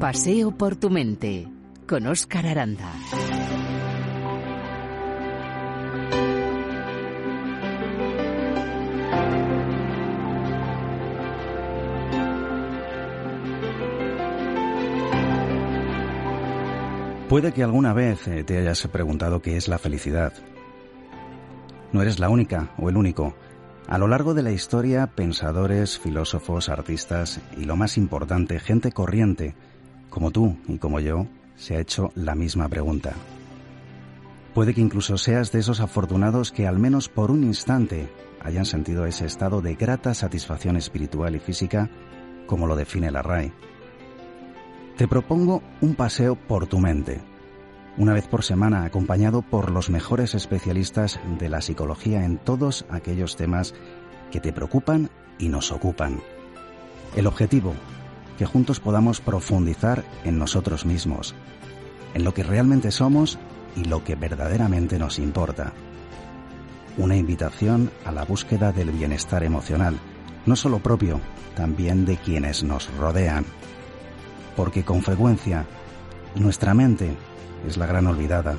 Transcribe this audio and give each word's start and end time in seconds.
Paseo 0.00 0.50
por 0.50 0.74
tu 0.74 0.90
mente 0.90 1.46
con 1.86 2.06
Óscar 2.08 2.46
Aranda. 2.46 2.92
Puede 17.28 17.52
que 17.52 17.62
alguna 17.62 17.92
vez 17.92 18.26
eh, 18.26 18.42
te 18.42 18.58
hayas 18.58 18.86
preguntado 18.88 19.40
qué 19.40 19.56
es 19.56 19.68
la 19.68 19.78
felicidad. 19.78 20.32
No 21.92 22.02
eres 22.02 22.18
la 22.18 22.28
única 22.28 22.74
o 22.78 22.88
el 22.88 22.96
único. 22.96 23.36
A 23.86 23.98
lo 23.98 24.08
largo 24.08 24.34
de 24.34 24.42
la 24.42 24.50
historia, 24.50 25.06
pensadores, 25.06 25.98
filósofos, 25.98 26.68
artistas 26.68 27.40
y 27.56 27.64
lo 27.64 27.76
más 27.76 27.96
importante, 27.96 28.58
gente 28.58 28.90
corriente, 28.90 29.54
como 30.14 30.30
tú 30.30 30.56
y 30.68 30.78
como 30.78 31.00
yo, 31.00 31.26
se 31.56 31.74
ha 31.74 31.80
hecho 31.80 32.12
la 32.14 32.36
misma 32.36 32.68
pregunta. 32.68 33.14
Puede 34.54 34.72
que 34.72 34.80
incluso 34.80 35.18
seas 35.18 35.50
de 35.50 35.58
esos 35.58 35.80
afortunados 35.80 36.52
que 36.52 36.68
al 36.68 36.78
menos 36.78 37.08
por 37.08 37.32
un 37.32 37.42
instante 37.42 38.08
hayan 38.40 38.64
sentido 38.64 39.06
ese 39.06 39.26
estado 39.26 39.60
de 39.60 39.74
grata 39.74 40.14
satisfacción 40.14 40.76
espiritual 40.76 41.34
y 41.34 41.40
física, 41.40 41.90
como 42.46 42.68
lo 42.68 42.76
define 42.76 43.10
la 43.10 43.22
RAE. 43.22 43.52
Te 44.96 45.08
propongo 45.08 45.64
un 45.80 45.96
paseo 45.96 46.36
por 46.36 46.68
tu 46.68 46.78
mente, 46.78 47.20
una 47.96 48.12
vez 48.12 48.28
por 48.28 48.44
semana 48.44 48.84
acompañado 48.84 49.42
por 49.42 49.72
los 49.72 49.90
mejores 49.90 50.36
especialistas 50.36 51.18
de 51.40 51.48
la 51.48 51.60
psicología 51.60 52.24
en 52.24 52.38
todos 52.38 52.86
aquellos 52.88 53.34
temas 53.34 53.74
que 54.30 54.38
te 54.38 54.52
preocupan 54.52 55.10
y 55.40 55.48
nos 55.48 55.72
ocupan. 55.72 56.20
El 57.16 57.26
objetivo, 57.26 57.74
que 58.38 58.46
juntos 58.46 58.80
podamos 58.80 59.20
profundizar 59.20 60.04
en 60.24 60.38
nosotros 60.38 60.84
mismos, 60.84 61.34
en 62.14 62.24
lo 62.24 62.34
que 62.34 62.42
realmente 62.42 62.90
somos 62.90 63.38
y 63.76 63.84
lo 63.84 64.04
que 64.04 64.14
verdaderamente 64.14 64.98
nos 64.98 65.18
importa. 65.18 65.72
Una 66.96 67.16
invitación 67.16 67.90
a 68.04 68.12
la 68.12 68.24
búsqueda 68.24 68.72
del 68.72 68.90
bienestar 68.90 69.42
emocional, 69.42 69.98
no 70.46 70.56
solo 70.56 70.78
propio, 70.78 71.20
también 71.56 72.04
de 72.04 72.16
quienes 72.16 72.62
nos 72.62 72.92
rodean. 72.96 73.44
Porque 74.56 74.84
con 74.84 75.02
frecuencia 75.02 75.66
nuestra 76.36 76.74
mente 76.74 77.16
es 77.66 77.76
la 77.76 77.86
gran 77.86 78.06
olvidada. 78.06 78.56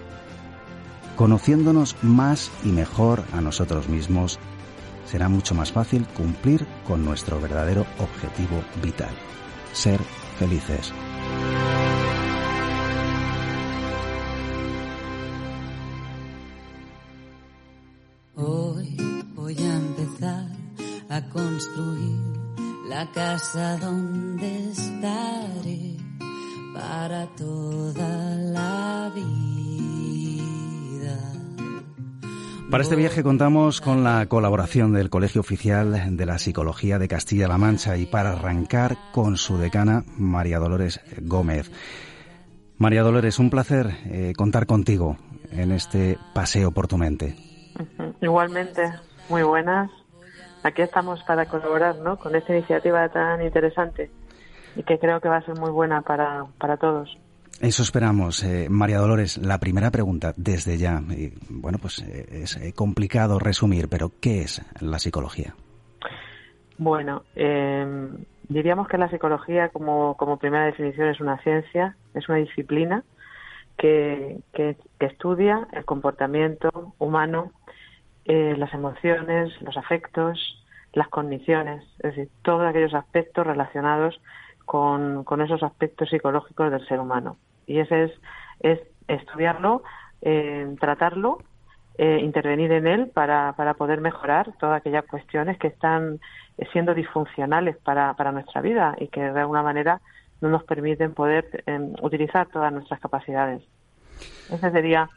Conociéndonos 1.15 1.95
más 2.01 2.51
y 2.63 2.69
mejor 2.69 3.23
a 3.31 3.39
nosotros 3.39 3.87
mismos, 3.87 4.39
será 5.05 5.29
mucho 5.29 5.55
más 5.55 5.71
fácil 5.71 6.05
cumplir 6.07 6.65
con 6.85 7.05
nuestro 7.05 7.39
verdadero 7.39 7.85
objetivo 7.99 8.61
vital, 8.83 9.15
ser 9.75 9.99
felices. 10.39 10.93
Para 32.75 32.83
este 32.83 32.97
viaje 32.97 33.23
contamos 33.23 33.79
con 33.79 34.03
la 34.03 34.25
colaboración 34.25 34.91
del 34.91 35.09
Colegio 35.09 35.39
Oficial 35.39 36.17
de 36.17 36.25
la 36.25 36.37
Psicología 36.37 36.99
de 36.99 37.07
Castilla-La 37.07 37.57
Mancha 37.57 37.95
y 37.95 38.05
para 38.05 38.33
arrancar 38.33 38.97
con 39.13 39.37
su 39.37 39.57
decana, 39.57 40.03
María 40.17 40.59
Dolores 40.59 40.99
Gómez. 41.21 41.71
María 42.77 43.03
Dolores, 43.03 43.39
un 43.39 43.49
placer 43.49 43.91
eh, 44.07 44.33
contar 44.35 44.65
contigo 44.65 45.15
en 45.51 45.71
este 45.71 46.17
paseo 46.33 46.72
por 46.72 46.89
tu 46.89 46.97
mente. 46.97 47.38
Igualmente, 48.22 48.91
muy 49.29 49.44
buenas. 49.44 49.89
Aquí 50.63 50.81
estamos 50.81 51.23
para 51.23 51.45
colaborar 51.45 51.95
¿no? 52.00 52.19
con 52.19 52.35
esta 52.35 52.53
iniciativa 52.53 53.07
tan 53.07 53.41
interesante 53.41 54.11
y 54.75 54.83
que 54.83 55.00
creo 55.00 55.21
que 55.21 55.29
va 55.29 55.38
a 55.38 55.45
ser 55.45 55.57
muy 55.57 55.71
buena 55.71 56.01
para, 56.01 56.44
para 56.59 56.75
todos. 56.75 57.17
Eso 57.61 57.83
esperamos. 57.83 58.43
Eh, 58.43 58.67
María 58.69 58.99
Dolores, 58.99 59.38
la 59.38 59.59
primera 59.59 59.89
pregunta 59.89 60.33
desde 60.35 60.77
ya. 60.77 61.01
bueno, 61.49 61.77
pues 61.79 61.99
eh, 61.99 62.43
es 62.43 62.57
eh, 62.57 62.73
complicado 62.73 63.39
resumir, 63.39 63.88
pero 63.89 64.11
¿qué 64.21 64.41
es 64.41 64.61
la 64.81 64.99
psicología? 64.99 65.55
Bueno, 66.77 67.23
diríamos 68.49 68.89
que 68.89 68.97
la 68.97 69.09
psicología 69.09 69.69
como, 69.69 70.17
como 70.17 70.38
primera 70.38 70.65
definición 70.65 71.07
es 71.07 71.21
una 71.21 71.38
ciencia, 71.38 71.95
es 72.13 72.27
una 72.27 72.39
disciplina 72.39 73.05
que, 73.77 74.39
que, 74.51 74.75
estudia 74.99 75.69
el 75.71 75.85
comportamiento 75.85 76.94
humano, 76.99 77.53
las 78.25 78.73
emociones, 78.73 79.53
los 79.61 79.77
afectos, 79.77 80.61
las 80.91 81.07
cogniciones, 81.07 81.81
es 81.99 82.15
decir, 82.15 82.29
todos 82.41 82.67
aquellos 82.67 82.94
aspectos 82.94 83.47
relacionados 83.47 84.19
con 84.65 85.41
esos 85.41 85.63
aspectos 85.63 86.09
psicológicos 86.09 86.71
del 86.71 86.85
ser 86.87 86.99
humano. 86.99 87.37
Y 87.67 87.79
ese 87.79 88.05
es, 88.05 88.11
es 88.59 88.79
estudiarlo, 89.07 89.83
eh, 90.21 90.75
tratarlo, 90.79 91.39
eh, 91.97 92.19
intervenir 92.21 92.71
en 92.71 92.87
él 92.87 93.07
para, 93.13 93.53
para 93.53 93.73
poder 93.75 94.01
mejorar 94.01 94.51
todas 94.59 94.81
aquellas 94.81 95.05
cuestiones 95.05 95.57
que 95.57 95.67
están 95.67 96.19
siendo 96.73 96.93
disfuncionales 96.93 97.77
para, 97.77 98.13
para 98.15 98.31
nuestra 98.31 98.61
vida 98.61 98.95
y 98.99 99.07
que 99.07 99.21
de 99.21 99.39
alguna 99.39 99.63
manera 99.63 100.01
no 100.41 100.49
nos 100.49 100.63
permiten 100.63 101.13
poder 101.13 101.63
eh, 101.65 101.93
utilizar 102.01 102.47
todas 102.47 102.73
nuestras 102.73 102.99
capacidades. 102.99 103.63
Ese 104.51 104.71
sería, 104.71 105.09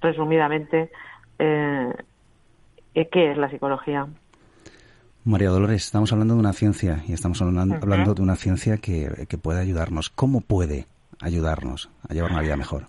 resumidamente, 0.00 0.90
eh, 1.38 1.92
qué 2.94 3.30
es 3.30 3.36
la 3.36 3.48
psicología. 3.48 4.06
María 5.24 5.48
Dolores, 5.48 5.86
estamos 5.86 6.12
hablando 6.12 6.34
de 6.34 6.40
una 6.40 6.52
ciencia 6.52 7.02
y 7.08 7.14
estamos 7.14 7.40
hablando, 7.40 8.14
de 8.14 8.22
una 8.22 8.36
ciencia 8.36 8.76
que, 8.76 9.26
que, 9.26 9.38
puede 9.38 9.58
ayudarnos. 9.58 10.10
¿Cómo 10.10 10.42
puede 10.42 10.86
ayudarnos 11.22 11.88
a 12.06 12.12
llevar 12.12 12.32
una 12.32 12.42
vida 12.42 12.56
mejor? 12.58 12.88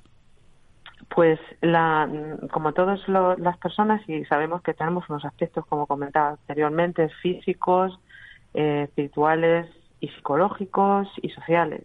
Pues 1.08 1.40
la, 1.62 2.10
como 2.52 2.74
todas 2.74 3.00
las 3.08 3.58
personas 3.58 4.02
y 4.10 4.26
sabemos 4.26 4.62
que 4.64 4.74
tenemos 4.74 5.10
unos 5.10 5.24
aspectos, 5.24 5.66
como 5.68 5.88
comentaba 5.88 6.32
anteriormente, 6.32 7.08
físicos, 7.22 7.98
eh, 8.54 8.84
espirituales 8.84 9.68
y 10.02 10.10
psicológicos 10.10 11.08
y 11.22 11.30
sociales. 11.30 11.84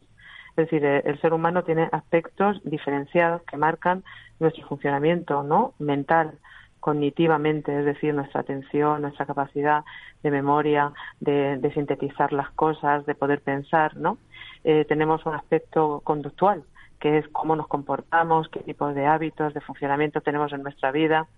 Es 0.57 0.57
decir, 0.57 0.85
eh, 0.85 1.03
el 1.05 1.21
ser 1.21 1.33
humano 1.33 1.63
tiene 1.63 1.89
aspectos 1.93 2.61
diferenciados 2.65 3.43
que 3.43 3.57
marcan 3.57 4.03
nuestro 4.41 4.67
funcionamiento 4.67 5.45
no 5.45 5.75
mental, 5.79 6.39
cognitivamente, 6.81 7.79
es 7.79 7.85
decir, 7.85 8.15
nuestra 8.15 8.41
atención, 8.41 9.03
nuestra 9.03 9.27
capacidad 9.27 9.85
de 10.23 10.31
memoria, 10.31 10.93
de, 11.21 11.71
sintetizar 11.75 12.33
las 12.33 12.51
cosas, 12.51 13.07
de 13.07 13.15
poder 13.15 13.41
pensar, 13.41 13.97
¿no? 13.97 14.19
Eh, 14.65 14.85
tenemos 14.89 15.25
un 15.27 15.35
aspecto 15.35 16.01
conductual, 16.05 16.65
que 16.99 17.19
es 17.19 17.29
cómo 17.29 17.57
nos 17.57 17.69
comportamos, 17.69 18.49
qué 18.49 18.61
tipo 18.61 18.93
de 18.93 19.07
hábitos, 19.07 19.55
de 19.55 19.61
funcionamiento 19.61 20.21
tenemos 20.21 20.53
en 20.53 20.63
nuestra 20.63 20.91
vida. 20.91 21.29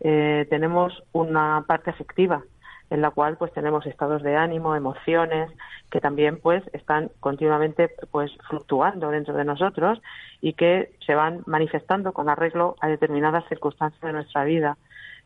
Eh, 0.00 0.46
tenemos 0.50 1.02
una 1.12 1.64
parte 1.66 1.90
afectiva, 1.90 2.42
en 2.92 3.00
la 3.00 3.10
cual 3.10 3.38
pues 3.38 3.50
tenemos 3.54 3.86
estados 3.86 4.22
de 4.22 4.36
ánimo, 4.36 4.76
emociones 4.76 5.50
que 5.90 5.98
también 5.98 6.38
pues 6.38 6.62
están 6.74 7.10
continuamente 7.20 7.90
pues 8.10 8.30
fluctuando 8.50 9.08
dentro 9.08 9.34
de 9.34 9.46
nosotros 9.46 10.02
y 10.42 10.52
que 10.52 10.92
se 11.06 11.14
van 11.14 11.42
manifestando 11.46 12.12
con 12.12 12.28
arreglo 12.28 12.76
a 12.82 12.88
determinadas 12.88 13.48
circunstancias 13.48 14.02
de 14.02 14.12
nuestra 14.12 14.44
vida. 14.44 14.76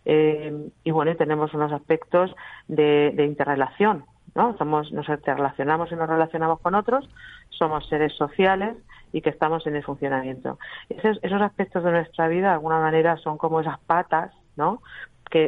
Eh, 0.05 0.71
y 0.85 0.91
bueno, 0.93 1.17
tenemos 1.17 1.53
unos 1.55 1.73
aspectos 1.73 2.33
de, 2.69 3.13
interrelación, 3.19 4.05
¿no? 4.37 4.57
Somos, 4.59 4.93
nos 4.93 5.09
interrelacionamos 5.09 5.91
y 5.91 5.97
nos 5.97 6.09
relacionamos 6.09 6.61
con 6.61 6.77
otros, 6.77 7.09
somos 7.49 7.89
seres 7.89 8.13
sociales 8.13 8.77
y 9.13 9.23
que 9.23 9.31
estamos 9.31 9.67
en 9.67 9.75
el 9.75 9.83
funcionamiento. 9.83 10.61
Esos, 10.89 11.19
esos 11.21 11.43
aspectos 11.43 11.83
de 11.83 11.91
nuestra 11.91 12.29
vida, 12.29 12.49
de 12.49 12.55
alguna 12.55 12.79
manera, 12.79 13.17
son 13.17 13.39
como 13.39 13.61
esas 13.61 13.81
patas, 13.81 14.31
¿no? 14.55 14.83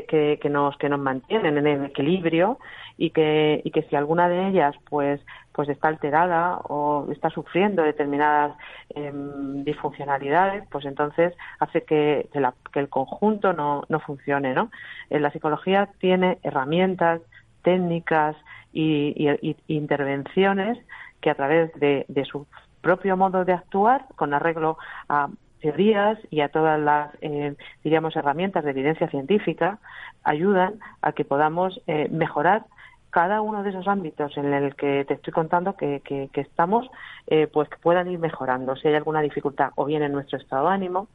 Que, 0.06 0.38
que, 0.40 0.50
nos 0.50 0.76
que 0.76 0.88
nos 0.88 1.00
mantienen 1.00 1.58
en 1.58 1.66
el 1.66 1.84
equilibrio 1.86 2.58
y 2.96 3.10
que 3.10 3.60
y 3.64 3.70
que 3.70 3.82
si 3.84 3.96
alguna 3.96 4.28
de 4.28 4.48
ellas 4.48 4.74
pues 4.88 5.20
pues 5.52 5.68
está 5.68 5.88
alterada 5.88 6.58
o 6.68 7.10
está 7.10 7.30
sufriendo 7.30 7.82
determinadas 7.82 8.56
em, 8.90 9.64
disfuncionalidades 9.64 10.64
pues 10.70 10.84
entonces 10.84 11.34
hace 11.58 11.82
que, 11.84 12.28
que, 12.32 12.78
el 12.80 12.88
conjunto 12.88 13.52
no, 13.52 13.82
no 13.88 14.00
funcione 14.00 14.54
no 14.54 14.70
en 15.10 15.22
la 15.22 15.30
psicología 15.30 15.88
tiene 15.98 16.38
herramientas 16.42 17.20
técnicas 17.62 18.36
y, 18.72 19.14
y, 19.42 19.56
intervenciones 19.68 20.78
que 21.20 21.30
a 21.30 21.34
través 21.34 21.72
de, 21.80 22.04
de 22.08 22.24
su 22.24 22.46
propio 22.80 23.16
modo 23.16 23.44
de 23.44 23.52
actuar 23.52 24.06
con 24.16 24.34
arreglo 24.34 24.78
a 25.08 25.28
teorías 25.60 26.18
y 26.30 26.40
a 26.40 26.48
todas 26.48 26.80
las, 26.80 27.10
eh, 27.20 27.54
diríamos, 27.84 28.16
herramientas 28.16 28.64
de 28.64 28.70
evidencia 28.70 29.08
científica 29.08 29.78
ayudan 30.24 30.80
a 31.02 31.12
que 31.12 31.24
podamos 31.24 31.80
eh, 31.86 32.08
mejorar 32.10 32.66
cada 33.10 33.40
uno 33.40 33.62
de 33.62 33.70
esos 33.70 33.88
ámbitos 33.88 34.36
en 34.36 34.52
el 34.52 34.76
que 34.76 35.04
te 35.06 35.14
estoy 35.14 35.32
contando 35.32 35.76
que, 35.76 36.02
que, 36.04 36.40
estamos, 36.40 36.88
eh, 37.26 37.46
pues 37.46 37.68
que 37.68 37.78
puedan 37.78 38.10
ir 38.10 38.18
mejorando. 38.18 38.76
Si 38.76 38.86
hay 38.86 38.94
alguna 38.94 39.20
dificultad, 39.22 39.70
o 39.76 39.86
bien 39.86 40.02
en 40.02 40.12
nuestro 40.12 40.38
estado 40.38 40.68
de 40.68 40.74
ánimo, 40.74 41.08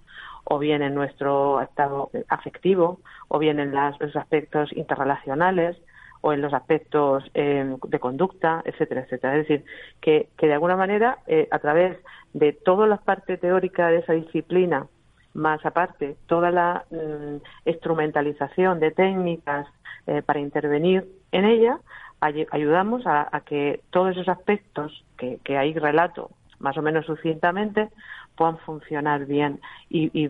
o 0.44 0.60
bien 0.60 0.82
en 0.82 0.96
nuestro 0.96 1.62
estado 1.62 2.10
afectivo, 2.30 3.00
o 3.28 3.40
bien 3.40 3.60
en 3.60 3.74
los 3.74 4.16
aspectos 4.16 4.74
interrelacionales, 4.74 5.78
o 6.24 6.32
en 6.32 6.42
los 6.42 6.54
aspectos 6.54 7.30
eh, 7.34 7.76
de 7.86 8.00
conducta, 8.00 8.62
etcétera, 8.64 9.02
etcétera. 9.02 9.36
Es 9.36 9.48
decir, 9.48 9.66
que, 10.00 10.30
de 10.40 10.54
alguna 10.54 10.78
manera, 10.78 11.18
eh, 11.28 11.50
a 11.52 11.60
través 11.60 11.98
de 12.34 12.54
toda 12.54 12.88
la 12.88 12.96
parte 12.96 13.36
teórica 13.38 13.90
de 13.90 13.98
esa 13.98 14.14
disciplina, 14.14 14.88
más 15.34 15.66
aparte 15.66 16.16
toda 16.28 16.50
la 16.50 16.86
mm, 16.92 17.70
instrumentalización 17.70 18.80
de 18.80 18.92
técnicas 18.92 19.68
eh, 20.08 20.22
para 20.22 20.40
intervenir 20.40 21.06
en 21.34 21.44
ella, 21.44 21.80
ayudamos 22.22 23.04
a, 23.06 23.42
que 23.46 23.82
todos 23.90 24.12
esos 24.12 24.30
aspectos 24.30 25.04
que, 25.18 25.40
que 25.44 25.58
ahí 25.58 25.74
relato 25.74 26.30
más 26.60 26.78
o 26.78 26.82
menos 26.82 27.06
sucintamente 27.06 27.90
puedan 28.38 28.58
funcionar 28.60 29.26
bien 29.26 29.60
y, 29.90 30.30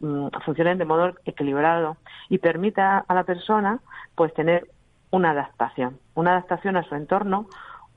mm, 0.00 0.28
funcionen 0.44 0.76
de 0.76 0.84
modo 0.84 1.14
equilibrado 1.24 1.96
y 2.28 2.38
permita 2.38 2.98
a 3.08 3.14
la 3.14 3.24
persona 3.24 3.80
pues 4.14 4.34
tener 4.34 4.68
una 5.12 5.30
adaptación, 5.30 5.98
una 6.14 6.32
adaptación 6.32 6.76
a 6.76 6.82
su 6.82 6.96
entorno, 6.96 7.46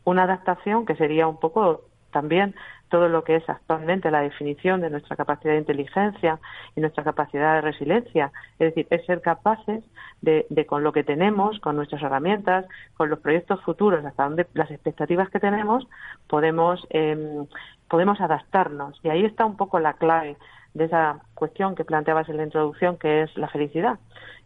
una 0.04 0.24
adaptación 0.24 0.86
que 0.86 0.96
sería 0.96 1.28
un 1.28 1.40
poco 1.40 1.82
también 2.12 2.56
todo 2.90 3.10
lo 3.10 3.24
que 3.24 3.38
es 3.38 3.50
actualmente 3.50 4.12
la 4.12 4.22
definición 4.22 4.80
de 4.80 4.90
nuestra 4.90 5.16
capacidad 5.16 5.54
de 5.54 5.60
inteligencia 5.60 6.40
y 6.76 6.82
nuestra 6.82 7.04
capacidad 7.04 7.56
de 7.56 7.62
resiliencia. 7.62 8.32
Es 8.60 8.74
decir, 8.74 8.88
es 8.90 9.06
ser 9.06 9.22
capaces 9.22 9.84
de, 10.22 10.46
con 10.68 10.84
lo 10.84 10.94
que 10.94 11.04
tenemos, 11.04 11.60
con 11.60 11.76
nuestras 11.76 12.02
herramientas, 12.04 12.66
con 12.96 13.10
los 13.10 13.20
proyectos 13.20 13.62
futuros, 13.64 14.06
hasta 14.06 14.24
donde 14.24 14.48
las 14.54 14.72
expectativas 14.72 15.30
que 15.30 15.40
tenemos, 15.40 15.88
podemos, 16.28 16.86
em, 16.90 17.48
podemos 17.90 18.22
adaptarnos. 18.22 19.00
Y 19.04 19.10
ahí 19.10 19.26
está 19.26 19.46
un 19.46 19.58
poco 19.58 19.80
la 19.80 19.94
clave 19.94 20.38
de 20.75 20.86
esa 20.86 21.22
cuestión 21.33 21.74
que 21.74 21.86
planteabas 21.86 22.30
en 22.30 22.38
la 22.38 22.44
introducción, 22.44 22.98
que 22.98 23.24
es 23.24 23.36
la 23.38 23.48
felicidad, 23.48 23.98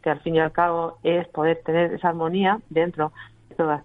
que 0.01 0.11
al 0.11 0.21
fin 0.21 0.35
y 0.35 0.39
al 0.39 0.53
cabo 0.53 0.99
es 1.03 1.27
poder 1.27 1.61
tener 1.65 1.93
esa 1.93 2.09
armonía 2.09 2.59
dentro 2.69 3.11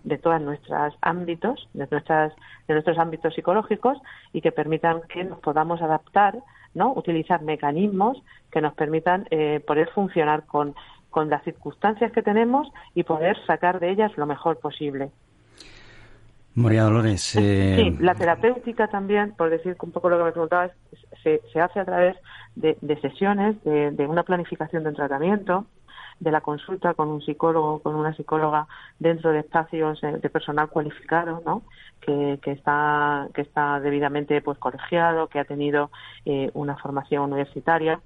de 0.05 0.19
todos 0.19 0.41
nuestros 0.41 0.94
ámbitos, 1.00 1.69
de, 1.73 1.88
nuestras, 1.91 2.32
de 2.69 2.75
nuestros 2.75 2.96
ámbitos 2.99 3.35
psicológicos 3.35 3.99
y 4.32 4.41
que 4.41 4.52
permitan 4.52 5.02
que 5.08 5.25
nos 5.25 5.41
podamos 5.41 5.82
adaptar, 5.82 6.38
¿no? 6.75 6.93
utilizar 6.93 7.43
mecanismos 7.43 8.23
que 8.52 8.61
nos 8.61 8.75
permitan 8.75 9.26
eh, 9.31 9.61
poder 9.67 9.88
funcionar 9.90 10.44
con, 10.47 10.76
con 11.11 11.29
las 11.29 11.43
circunstancias 11.43 12.12
que 12.12 12.23
tenemos 12.23 12.69
y 12.94 13.02
poder 13.02 13.37
sacar 13.47 13.81
de 13.81 13.90
ellas 13.90 14.17
lo 14.17 14.26
mejor 14.26 14.61
posible. 14.61 15.11
María 16.55 16.85
Dolores. 16.85 17.21
Sí, 17.21 17.41
eh, 17.41 17.97
la 18.01 18.15
terapéutica 18.15 18.89
también, 18.89 19.33
por 19.37 19.51
decir 19.51 19.77
un 19.81 19.93
poco 19.93 20.09
lo 20.09 20.19
que 20.19 20.25
me 20.25 20.33
preguntabas, 20.33 20.71
se, 21.23 21.41
se 21.53 21.61
hace 21.61 21.81
a 21.81 21.85
través 21.85 22.17
de, 22.55 22.77
sesiones, 23.01 23.62
de, 23.65 23.91
de, 23.91 24.06
una 24.06 24.23
planificación 24.23 24.85
de 24.85 24.91
un 24.91 24.95
tratamiento, 24.95 25.67
de 26.20 26.31
la 26.31 26.40
consulta 26.40 26.94
con 26.94 27.08
un 27.08 27.22
psicólogo, 27.22 27.81
con 27.81 27.94
una 27.94 28.14
psicóloga 28.14 28.66
dentro 28.99 29.31
de 29.32 29.40
espacios 29.40 30.02
eh, 30.02 30.19
de 30.20 30.31
personal 30.31 30.69
cualificado, 30.69 31.43
¿no? 31.44 31.62
Que, 32.00 32.38
que 32.43 32.52
está 32.52 33.28
que 33.34 33.43
está 33.43 33.81
debidamente 33.81 34.40
pues 34.43 34.58
colegiado, 34.58 35.28
que 35.28 35.38
ha 35.38 35.44
tenido 35.44 35.90
eh, 36.25 36.50
una 36.55 36.76
formación 36.76 37.22
universitaria 37.22 38.00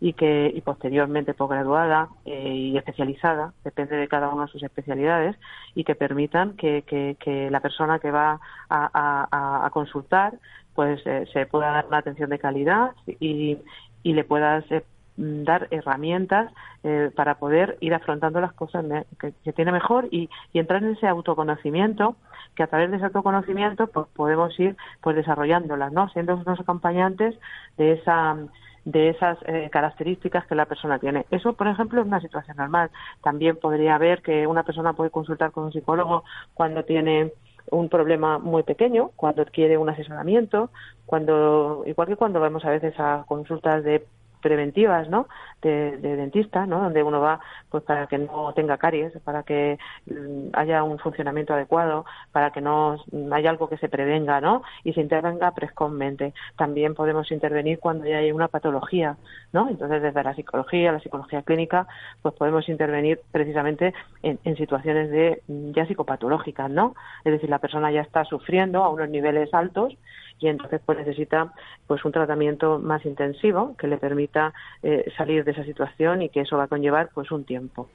y 0.00 0.12
que 0.12 0.52
y 0.54 0.60
posteriormente 0.60 1.34
posgraduada 1.34 2.08
eh, 2.24 2.52
y 2.54 2.76
especializada, 2.76 3.52
depende 3.64 3.96
de 3.96 4.08
cada 4.08 4.28
una 4.28 4.46
de 4.46 4.52
sus 4.52 4.62
especialidades, 4.62 5.36
y 5.74 5.84
que 5.84 5.94
permitan 5.94 6.56
que, 6.56 6.82
que, 6.82 7.50
la 7.50 7.60
persona 7.60 7.98
que 7.98 8.10
va 8.10 8.40
a, 8.68 9.66
a, 9.66 9.70
consultar 9.70 10.34
pues 10.74 11.02
se 11.02 11.46
pueda 11.46 11.70
dar 11.70 11.86
una 11.86 11.98
atención 11.98 12.30
de 12.30 12.38
calidad 12.38 12.90
y, 13.06 13.58
y 14.02 14.12
le 14.12 14.24
pueda 14.24 14.60
Mm, 14.60 14.93
dar 15.16 15.68
herramientas 15.70 16.52
eh, 16.82 17.10
para 17.14 17.36
poder 17.36 17.76
ir 17.80 17.94
afrontando 17.94 18.40
las 18.40 18.52
cosas 18.52 18.84
que, 19.18 19.32
tiene 19.52 19.72
mejor 19.72 20.08
y, 20.10 20.28
entrar 20.52 20.82
en 20.82 20.90
ese 20.90 21.06
autoconocimiento 21.06 22.16
que 22.54 22.62
a 22.62 22.66
través 22.66 22.90
de 22.90 22.96
ese 22.96 23.06
autoconocimiento 23.06 23.86
pues 23.88 24.06
podemos 24.14 24.58
ir 24.58 24.76
pues 25.00 25.16
desarrollándolas 25.16 25.92
no 25.92 26.08
siendo 26.10 26.34
unos 26.34 26.60
acompañantes 26.60 27.34
de 27.76 27.92
esa 27.92 28.36
de 28.84 29.08
esas 29.08 29.38
eh, 29.46 29.70
características 29.72 30.46
que 30.46 30.54
la 30.54 30.66
persona 30.66 30.98
tiene. 30.98 31.24
Eso, 31.30 31.54
por 31.54 31.68
ejemplo, 31.68 32.02
es 32.02 32.06
una 32.06 32.20
situación 32.20 32.58
normal. 32.58 32.90
También 33.22 33.56
podría 33.56 33.94
haber 33.94 34.20
que 34.20 34.46
una 34.46 34.62
persona 34.62 34.92
puede 34.92 35.08
consultar 35.08 35.52
con 35.52 35.64
un 35.64 35.72
psicólogo 35.72 36.22
cuando 36.52 36.84
tiene 36.84 37.32
un 37.70 37.88
problema 37.88 38.38
muy 38.38 38.62
pequeño, 38.62 39.10
cuando 39.16 39.40
adquiere 39.40 39.78
un 39.78 39.88
asesoramiento, 39.88 40.70
cuando 41.06 41.82
igual 41.86 42.08
que 42.08 42.16
cuando 42.16 42.40
vamos 42.40 42.64
a 42.66 42.70
veces 42.70 42.94
a 42.98 43.24
consultas 43.26 43.82
de 43.84 44.04
preventivas, 44.44 45.08
¿no? 45.08 45.26
De, 45.62 45.96
dentista, 45.96 46.66
¿no? 46.66 46.82
Donde 46.82 47.02
uno 47.02 47.18
va, 47.18 47.40
pues 47.70 47.82
para 47.82 48.06
que 48.06 48.18
no 48.18 48.52
tenga 48.52 48.76
caries, 48.76 49.14
para 49.24 49.42
que 49.42 49.78
mm, 50.04 50.48
haya 50.52 50.82
un 50.82 50.98
funcionamiento 50.98 51.54
adecuado, 51.54 52.04
para 52.30 52.50
que 52.50 52.60
no 52.60 52.98
haya 53.32 53.48
algo 53.48 53.70
que 53.70 53.78
se 53.78 53.88
prevenga, 53.88 54.42
¿no? 54.42 54.62
Y 54.84 54.92
se 54.92 55.00
intervenga 55.00 55.50
precozmente. 55.52 56.34
También 56.58 56.94
podemos 56.94 57.32
intervenir 57.32 57.78
cuando 57.78 58.04
ya 58.04 58.18
hay 58.18 58.32
una 58.32 58.48
patología, 58.48 59.16
¿no? 59.54 59.70
Entonces, 59.70 60.02
desde 60.02 60.22
la 60.22 60.34
psicología, 60.34 60.92
la 60.92 61.00
psicología 61.00 61.40
clínica, 61.40 61.86
pues 62.20 62.34
podemos 62.34 62.68
intervenir 62.68 63.20
precisamente 63.32 63.94
en, 64.22 64.38
en 64.44 64.56
situaciones 64.58 65.10
de 65.10 65.40
mm, 65.48 65.70
ya 65.72 65.86
psicopatológicas, 65.86 66.70
¿no? 66.70 66.94
Es 67.24 67.32
decir, 67.32 67.48
la 67.48 67.60
persona 67.60 67.90
ya 67.90 68.02
está 68.02 68.26
sufriendo 68.26 68.84
a 68.84 68.90
unos 68.90 69.08
niveles 69.08 69.54
altos 69.54 69.96
y 70.38 70.48
entonces 70.48 70.80
pues 70.84 70.98
necesita 70.98 71.52
pues 71.86 72.04
un 72.04 72.12
tratamiento 72.12 72.78
más 72.78 73.04
intensivo 73.04 73.76
que 73.76 73.86
le 73.86 73.98
permita 73.98 74.52
eh, 74.82 75.10
salir 75.16 75.44
de 75.44 75.52
esa 75.52 75.64
situación 75.64 76.22
y 76.22 76.28
que 76.28 76.40
eso 76.40 76.56
va 76.56 76.64
a 76.64 76.68
conllevar 76.68 77.10
pues 77.14 77.30
un 77.30 77.44
tiempo. 77.44 77.88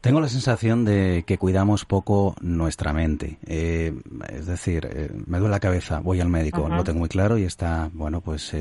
Tengo 0.00 0.20
la 0.20 0.28
sensación 0.28 0.84
de 0.84 1.22
que 1.24 1.38
cuidamos 1.38 1.84
poco 1.84 2.34
nuestra 2.40 2.92
mente. 2.92 3.38
Eh, 3.46 3.92
es 4.30 4.46
decir, 4.46 4.88
eh, 4.90 5.10
me 5.26 5.38
duele 5.38 5.52
la 5.52 5.60
cabeza, 5.60 6.00
voy 6.00 6.20
al 6.20 6.28
médico, 6.28 6.68
lo 6.68 6.82
tengo 6.82 6.98
muy 6.98 7.08
claro 7.08 7.38
y 7.38 7.44
está, 7.44 7.88
bueno, 7.92 8.20
pues 8.20 8.56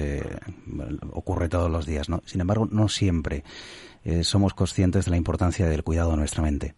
ocurre 1.14 1.50
todos 1.50 1.72
los 1.72 1.88
días, 1.88 2.10
¿no? 2.10 2.22
Sin 2.26 2.42
embargo, 2.42 2.68
no 2.70 2.90
siempre 2.90 3.44
somos 4.22 4.54
conscientes 4.54 5.06
de 5.06 5.12
la 5.12 5.18
importancia 5.18 5.68
del 5.68 5.84
cuidado 5.84 6.12
de 6.12 6.18
nuestra 6.18 6.44
mente. 6.44 6.76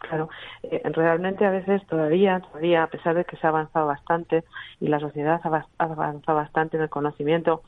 Claro, 0.00 0.30
eh, 0.62 0.80
realmente 0.92 1.44
a 1.44 1.50
veces 1.50 1.86
todavía, 1.86 2.40
todavía, 2.40 2.82
a 2.82 2.86
pesar 2.88 3.14
de 3.14 3.24
que 3.26 3.36
se 3.36 3.46
ha 3.46 3.50
avanzado 3.50 3.86
bastante 3.86 4.44
y 4.80 4.88
la 4.88 4.98
sociedad 4.98 5.40
ha 5.44 5.66
avanzado 5.78 6.36
bastante 6.38 6.78
en 6.78 6.82
el 6.82 6.88
conocimiento 6.88 7.62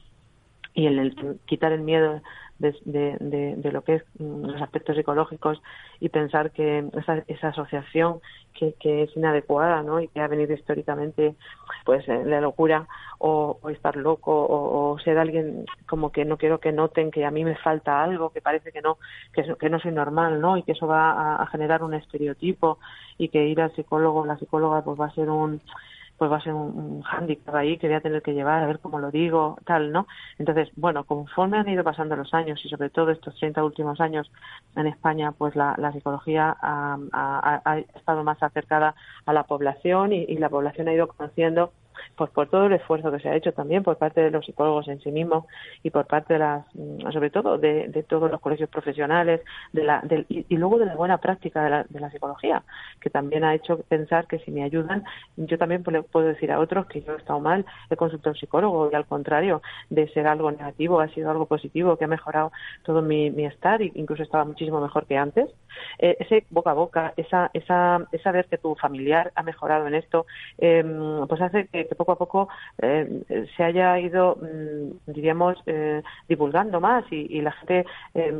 y 0.74 0.86
en 0.86 0.98
el 0.98 1.38
quitar 1.44 1.72
el 1.72 1.82
miedo 1.82 2.22
de, 2.58 3.56
de, 3.56 3.72
lo 3.72 3.82
que 3.82 3.96
es 3.96 4.02
mm, 4.18 4.44
los 4.46 4.62
aspectos 4.62 4.96
psicológicos 4.96 5.60
y 6.00 6.08
pensar 6.08 6.52
que 6.52 6.84
esa, 6.96 7.22
esa 7.26 7.48
asociación 7.48 8.20
que, 8.54 8.74
que, 8.74 9.04
es 9.04 9.16
inadecuada 9.16 9.82
¿no? 9.82 10.00
y 10.00 10.08
que 10.08 10.20
ha 10.20 10.28
venido 10.28 10.52
históricamente 10.52 11.34
pues 11.84 12.06
la 12.06 12.40
locura 12.40 12.86
o, 13.18 13.58
estar 13.70 13.96
loco 13.96 14.32
o, 14.32 14.98
ser 15.00 15.18
alguien 15.18 15.64
como 15.86 16.12
que 16.12 16.24
no 16.24 16.36
quiero 16.36 16.60
que 16.60 16.70
noten 16.72 17.10
que 17.10 17.24
a 17.24 17.30
mí 17.30 17.44
me 17.44 17.56
falta 17.56 18.02
algo 18.02 18.30
que 18.30 18.40
parece 18.40 18.70
que 18.70 18.82
no 18.82 18.98
que, 19.32 19.42
que 19.58 19.70
no 19.70 19.80
soy 19.80 19.92
normal 19.92 20.40
no 20.40 20.56
y 20.56 20.62
que 20.62 20.72
eso 20.72 20.86
va 20.86 21.10
a, 21.10 21.42
a 21.42 21.46
generar 21.48 21.82
un 21.82 21.94
estereotipo 21.94 22.78
y 23.18 23.28
que 23.28 23.44
ir 23.44 23.60
al 23.60 23.74
psicólogo 23.74 24.24
la 24.26 24.38
psicóloga 24.38 24.82
pues 24.82 25.00
va 25.00 25.06
a 25.06 25.14
ser 25.14 25.30
un 25.30 25.60
pues 26.22 26.30
va 26.30 26.36
a 26.36 26.40
ser 26.40 26.54
un, 26.54 26.78
un 26.78 27.02
hándicap 27.02 27.52
ahí 27.56 27.78
que 27.78 27.88
voy 27.88 27.96
a 27.96 28.00
tener 28.00 28.22
que 28.22 28.32
llevar, 28.32 28.62
a 28.62 28.66
ver 28.68 28.78
cómo 28.78 29.00
lo 29.00 29.10
digo, 29.10 29.58
tal, 29.66 29.90
¿no? 29.90 30.06
Entonces, 30.38 30.70
bueno, 30.76 31.02
conforme 31.02 31.58
han 31.58 31.68
ido 31.68 31.82
pasando 31.82 32.14
los 32.14 32.32
años 32.32 32.64
y 32.64 32.68
sobre 32.68 32.90
todo 32.90 33.10
estos 33.10 33.34
30 33.40 33.64
últimos 33.64 34.00
años 34.00 34.30
en 34.76 34.86
España, 34.86 35.32
pues 35.32 35.56
la, 35.56 35.74
psicología 35.92 36.56
ha, 36.62 37.82
estado 37.96 38.22
más 38.22 38.40
acercada 38.40 38.94
a 39.26 39.32
la 39.32 39.42
población 39.42 40.12
y 40.12 40.36
la 40.36 40.48
población 40.48 40.86
ha 40.86 40.94
ido 40.94 41.08
conociendo 41.08 41.72
pues 42.16 42.30
por 42.30 42.48
todo 42.48 42.66
el 42.66 42.72
esfuerzo 42.74 43.10
que 43.10 43.20
se 43.20 43.28
ha 43.28 43.36
hecho 43.36 43.52
también 43.52 43.82
por 43.82 43.96
parte 43.96 44.20
de 44.20 44.30
los 44.30 44.44
psicólogos 44.46 44.88
en 44.88 45.00
sí 45.00 45.10
mismos 45.10 45.44
y 45.82 45.90
por 45.90 46.06
parte 46.06 46.34
de 46.34 46.38
las, 46.40 46.66
mm, 46.74 47.10
sobre 47.12 47.30
todo 47.30 47.58
de, 47.58 48.04
todos 48.08 48.30
los 48.30 48.40
colegios 48.40 48.68
profesionales 48.68 49.40
de 49.72 49.84
la, 49.84 50.02
y, 50.28 50.56
luego 50.56 50.78
de 50.78 50.86
la 50.86 50.96
buena 50.96 51.18
práctica 51.18 51.64
de 51.64 51.70
la, 51.70 51.84
de 51.88 52.00
la 52.00 52.10
psicología, 52.10 52.62
que 53.00 53.10
también 53.10 53.44
ha 53.44 53.54
hecho 53.54 53.78
pensar 53.88 54.26
que 54.26 54.38
si 54.40 54.50
me 54.50 54.62
ayudan, 54.64 55.04
yo 55.36 55.58
también 55.58 55.82
puedo 55.82 56.26
decir 56.26 56.52
a 56.52 56.58
otros 56.58 56.86
que 56.86 57.02
yo 57.02 57.14
he 57.14 57.16
estado 57.16 57.40
mal, 57.40 57.64
he 57.90 57.96
consultado 57.96 58.34
a 58.34 58.38
psicólogo 58.38 58.90
y 58.90 58.94
al 58.94 59.06
contrario, 59.06 59.62
de 59.90 60.08
ser 60.08 60.26
algo 60.26 60.50
negativo 60.50 61.00
ha 61.00 61.08
sido 61.08 61.30
algo 61.30 61.46
positivo, 61.46 61.96
que 61.96 62.04
ha 62.04 62.08
mejorado 62.08 62.52
todo 62.84 63.02
mi, 63.02 63.30
mi 63.30 63.44
estar 63.46 63.80
incluso 63.80 64.22
estaba 64.22 64.44
muchísimo 64.44 64.80
mejor 64.80 65.06
que 65.06 65.16
antes. 65.16 65.48
Eh, 65.98 66.16
ese 66.20 66.44
boca 66.50 66.70
a 66.70 66.74
boca, 66.74 67.14
esa, 67.16 67.50
esa, 67.54 68.06
esa 68.12 68.32
ver 68.32 68.46
que 68.46 68.58
tu 68.58 68.74
familiar 68.74 69.32
ha 69.34 69.42
mejorado 69.42 69.86
en 69.86 69.94
esto, 69.94 70.26
eh, 70.58 70.84
pues 71.28 71.40
hace 71.40 71.68
que 71.68 71.84
que 71.92 71.96
poco 71.96 72.12
a 72.12 72.16
poco 72.16 72.48
eh, 72.80 73.46
se 73.54 73.64
haya 73.64 73.98
ido, 73.98 74.36
mm, 74.40 75.12
diríamos, 75.12 75.56
eh, 75.66 76.02
divulgando 76.28 76.80
más 76.80 77.04
y, 77.10 77.42
la 77.42 77.52
gente 77.52 77.84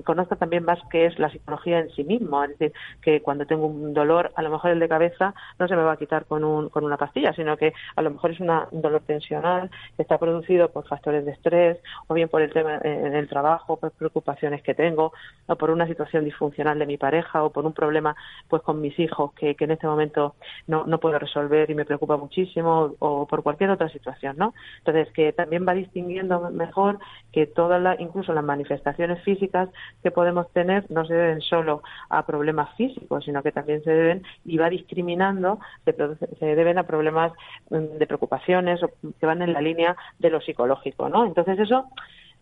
conozca 0.05 0.37
también 0.37 0.65
más 0.65 0.79
qué 0.89 1.07
es 1.07 1.19
la 1.19 1.29
psicología 1.29 1.81
en 1.81 1.91
sí 1.91 2.05
mismo. 2.05 2.45
Es 2.45 2.51
decir, 2.51 2.73
que 3.01 3.21
cuando 3.21 3.47
tengo 3.47 3.67
un 3.67 3.93
dolor, 3.93 4.31
a 4.37 4.43
lo 4.43 4.51
mejor 4.51 4.71
el 4.71 4.79
de 4.79 4.89
cabeza 4.89 5.35
no 5.59 5.67
se 5.67 5.75
me 5.75 5.83
va 5.83 5.93
a 5.93 5.97
quitar 5.97 6.25
con, 6.27 6.45
un, 6.45 6.69
con 6.69 6.85
una 6.85 6.97
pastilla, 6.97 7.33
sino 7.33 7.57
que 7.57 7.73
a 7.97 8.03
lo 8.03 8.11
mejor 8.11 8.31
es 8.31 8.39
un 8.39 8.49
dolor 8.71 9.03
tensional 9.05 9.71
que 9.97 10.03
está 10.03 10.19
producido 10.19 10.71
por 10.71 10.87
factores 10.87 11.25
de 11.25 11.33
estrés 11.33 11.79
o 12.07 12.15
bien 12.15 12.29
por 12.29 12.43
el 12.43 12.53
tema 12.53 12.79
en 12.83 13.15
el 13.15 13.29
trabajo, 13.29 13.77
por 13.77 13.91
preocupaciones 13.91 14.63
que 14.63 14.75
tengo 14.75 15.13
o 15.47 15.57
por 15.57 15.71
una 15.71 15.87
situación 15.87 16.25
disfuncional 16.25 16.79
de 16.79 16.87
mi 16.87 16.97
pareja 16.97 17.43
o 17.43 17.51
por 17.51 17.67
un 17.67 17.73
problema 17.73 18.15
pues 18.49 18.63
con 18.63 18.81
mis 18.81 18.99
hijos 18.99 19.33
que, 19.35 19.55
que 19.57 19.65
en 19.65 19.73
este 19.73 19.87
momento 19.87 20.35
no, 20.67 20.85
no 20.87 20.99
puedo 20.99 21.19
resolver 21.19 21.71
y 21.71 21.75
me 21.75 21.85
preocupa 21.85 22.17
muchísimo 22.17 22.95
o 22.99 23.27
por 23.27 23.42
cualquier 23.43 23.71
otra 23.71 23.89
situación, 23.89 24.37
¿no? 24.37 24.55
Entonces, 24.79 25.13
que 25.13 25.33
también 25.33 25.67
va 25.67 25.75
distinguiendo 25.75 26.51
mejor 26.51 26.99
que 27.33 27.47
todas 27.47 27.81
las, 27.81 28.01
incluso 28.01 28.33
las 28.33 28.45
manifestaciones 28.45 29.23
físicas 29.23 29.69
que 30.03 30.11
podemos 30.11 30.51
tener 30.53 30.91
no 30.91 31.05
se 31.05 31.15
deben 31.15 31.41
solo 31.41 31.83
a 32.09 32.25
problemas 32.27 32.75
físicos, 32.77 33.25
sino 33.25 33.43
que 33.43 33.53
también 33.53 33.83
se 33.83 33.91
deben 33.91 34.23
y 34.45 34.59
va 34.59 34.71
discriminando, 34.71 35.61
se, 35.85 35.95
se 36.39 36.55
deben 36.55 36.79
a 36.79 36.85
problemas 36.85 37.33
mm, 37.71 37.99
de 37.99 38.07
preocupaciones 38.07 38.81
que 39.21 39.27
van 39.27 39.43
en 39.43 39.53
la 39.53 39.61
línea 39.61 39.97
de 40.19 40.31
lo 40.31 40.41
psicológico, 40.41 41.09
¿no? 41.09 41.25
Entonces 41.25 41.59
eso 41.59 41.87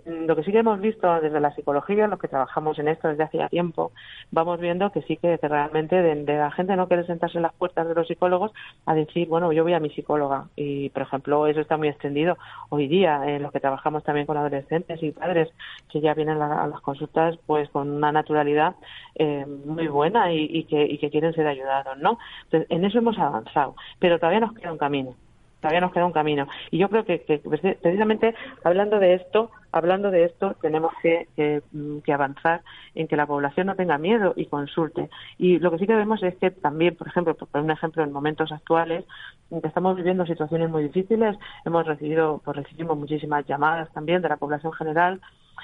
lo 0.07 0.37
que 0.37 0.43
sí 0.43 0.53
que 0.53 0.59
hemos 0.59 0.81
visto 0.81 1.21
desde 1.21 1.41
la 1.41 1.55
psicología, 1.55 2.07
los 2.07 2.19
que 2.19 2.29
trabajamos 2.29 2.79
en 2.79 2.89
esto 2.89 3.09
desde 3.09 3.25
hace 3.25 3.49
tiempo, 3.49 3.93
vamos 4.31 4.61
viendo 4.61 4.91
que 4.91 5.03
sí 5.03 5.17
que, 5.17 5.37
realmente 5.37 5.97
de, 6.03 6.15
la 6.25 6.51
gente 6.51 6.77
no 6.77 6.89
quiere 6.89 7.05
sentarse 7.05 7.39
en 7.39 7.43
las 7.43 7.55
puertas 7.55 7.89
de 7.89 7.95
los 7.95 8.07
psicólogos 8.07 8.53
a 8.87 8.95
decir, 8.95 9.29
bueno, 9.29 9.53
yo 9.53 9.63
voy 9.63 9.75
a 9.75 9.81
mi 9.81 9.91
psicóloga. 9.91 10.47
Y, 10.57 10.91
por 10.91 11.03
ejemplo, 11.03 11.47
eso 11.47 11.61
está 11.61 11.77
muy 11.77 11.89
extendido 11.89 12.37
hoy 12.69 12.89
día 12.89 13.23
en 13.27 13.43
los 13.43 13.53
que 13.53 13.61
trabajamos 13.61 14.05
también 14.05 14.27
con 14.27 14.37
adolescentes 14.37 15.03
y 15.03 15.11
padres 15.13 15.49
que 15.91 16.01
ya 16.01 16.15
vienen 16.15 16.41
a, 16.41 16.67
las 16.67 16.81
consultas 16.81 17.37
pues 17.47 17.69
con 17.71 17.91
una 17.91 18.13
naturalidad 18.13 18.75
eh, 19.15 19.47
muy 19.47 19.89
buena 19.89 20.33
y, 20.33 20.65
que, 20.65 20.85
y 20.85 20.99
que 20.99 21.11
quieren 21.11 21.35
ser 21.35 21.47
ayudados, 21.47 21.99
¿no? 21.99 22.19
Entonces, 22.45 22.71
en 22.71 22.85
eso 22.85 22.99
hemos 22.99 23.19
avanzado, 23.19 23.75
pero 23.99 24.19
todavía 24.19 24.41
nos 24.41 24.55
queda 24.55 24.73
un 24.73 24.79
camino 24.79 25.15
todavía 25.61 25.81
nos 25.81 25.93
queda 25.93 26.07
un 26.07 26.13
camino. 26.13 26.49
Y 26.71 26.79
yo 26.79 26.89
creo 26.89 27.05
que, 27.05 27.19
precisamente 27.83 28.35
hablando 28.65 28.99
de 28.99 29.15
esto, 29.15 29.51
hablando 29.73 30.11
de 30.11 30.25
esto, 30.25 30.57
tenemos 30.61 30.93
que, 31.03 31.63
mm, 31.73 31.99
que, 31.99 32.13
avanzar 32.13 32.63
en 32.95 33.09
que 33.09 33.17
la 33.17 33.27
población 33.27 33.69
no 33.69 33.77
tenga 33.77 33.99
miedo 33.99 34.33
y 34.37 34.47
consulte. 34.47 35.11
Y 35.39 35.59
lo 35.59 35.71
que 35.71 35.79
sí 35.79 35.87
que 35.87 35.95
vemos 35.95 36.23
es 36.23 36.37
que 36.37 36.51
también, 36.51 36.97
por 36.97 37.09
ejemplo, 37.09 37.35
por 37.35 37.61
un 37.61 37.71
ejemplo, 37.71 38.03
en 38.03 38.13
momentos 38.13 38.53
actuales, 38.53 39.05
que 39.49 39.67
estamos 39.67 39.97
viviendo 39.97 40.27
situaciones 40.27 40.71
muy 40.71 40.85
difíciles, 40.85 41.37
hemos 41.65 41.87
recibido, 41.87 42.41
pues 42.45 42.57
recibimos 42.57 42.97
muchísimas 42.97 43.47
llamadas 43.47 43.93
también 43.93 44.23
de 44.23 44.29
la 44.29 44.37
población 44.37 44.73
general 44.73 45.21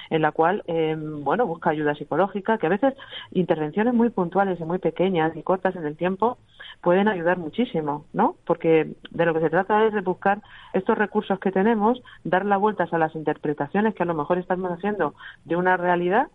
en 0.09 0.21
la 0.21 0.31
cual, 0.31 0.63
eh, 0.67 0.95
bueno, 0.97 1.45
busca 1.45 1.69
ayuda 1.69 1.95
psicológica, 1.95 2.57
que 2.57 2.67
a 2.67 2.69
veces 2.69 2.93
intervenciones 3.31 3.93
muy 3.93 4.09
puntuales 4.09 4.59
y 4.59 4.63
muy 4.63 4.79
pequeñas 4.79 5.35
y 5.35 5.43
cortas 5.43 5.75
en 5.75 5.85
el 5.85 5.97
tiempo 5.97 6.37
pueden 6.81 7.07
ayudar 7.07 7.37
muchísimo, 7.37 8.05
¿no? 8.13 8.35
Porque 8.45 8.95
de 9.11 9.25
lo 9.25 9.33
que 9.33 9.41
se 9.41 9.49
trata 9.49 9.85
es 9.85 9.93
de 9.93 10.01
buscar 10.01 10.41
estos 10.73 10.97
recursos 10.97 11.39
que 11.39 11.51
tenemos, 11.51 12.01
dar 12.23 12.45
la 12.45 12.57
vueltas 12.57 12.93
a 12.93 12.97
las 12.97 13.15
interpretaciones 13.15 13.95
que 13.95 14.03
a 14.03 14.05
lo 14.05 14.13
mejor 14.13 14.37
estamos 14.37 14.71
haciendo 14.71 15.15
de 15.45 15.55
una 15.55 15.77
realidad 15.77 16.27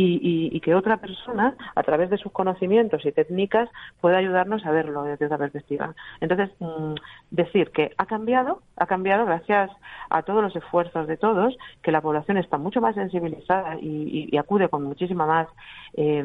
y, 0.00 0.60
que 0.60 0.74
otra 0.74 0.98
persona, 0.98 1.54
a 1.74 1.82
través 1.82 2.10
de 2.10 2.18
sus 2.18 2.32
conocimientos 2.32 3.04
y 3.04 3.12
técnicas, 3.12 3.68
pueda 4.00 4.18
ayudarnos 4.18 4.64
a 4.64 4.70
verlo 4.70 5.02
desde 5.02 5.26
otra 5.26 5.38
perspectiva. 5.38 5.94
Entonces, 6.20 6.50
mm, 6.60 6.94
decir 7.30 7.70
que 7.70 7.92
ha 7.96 8.06
cambiado, 8.06 8.62
ha 8.76 8.86
cambiado 8.86 9.26
gracias 9.26 9.70
a 10.10 10.22
todos 10.22 10.42
los 10.42 10.54
esfuerzos 10.54 11.06
de 11.06 11.16
todos, 11.16 11.56
que 11.82 11.92
la 11.92 12.00
población 12.00 12.36
está 12.36 12.58
mucho 12.58 12.80
más 12.80 12.94
sensibilizada 12.94 13.76
y, 13.80 14.36
acude 14.38 14.68
con 14.68 14.84
muchísima 14.84 15.26
más 15.26 15.48
eh, 15.94 16.24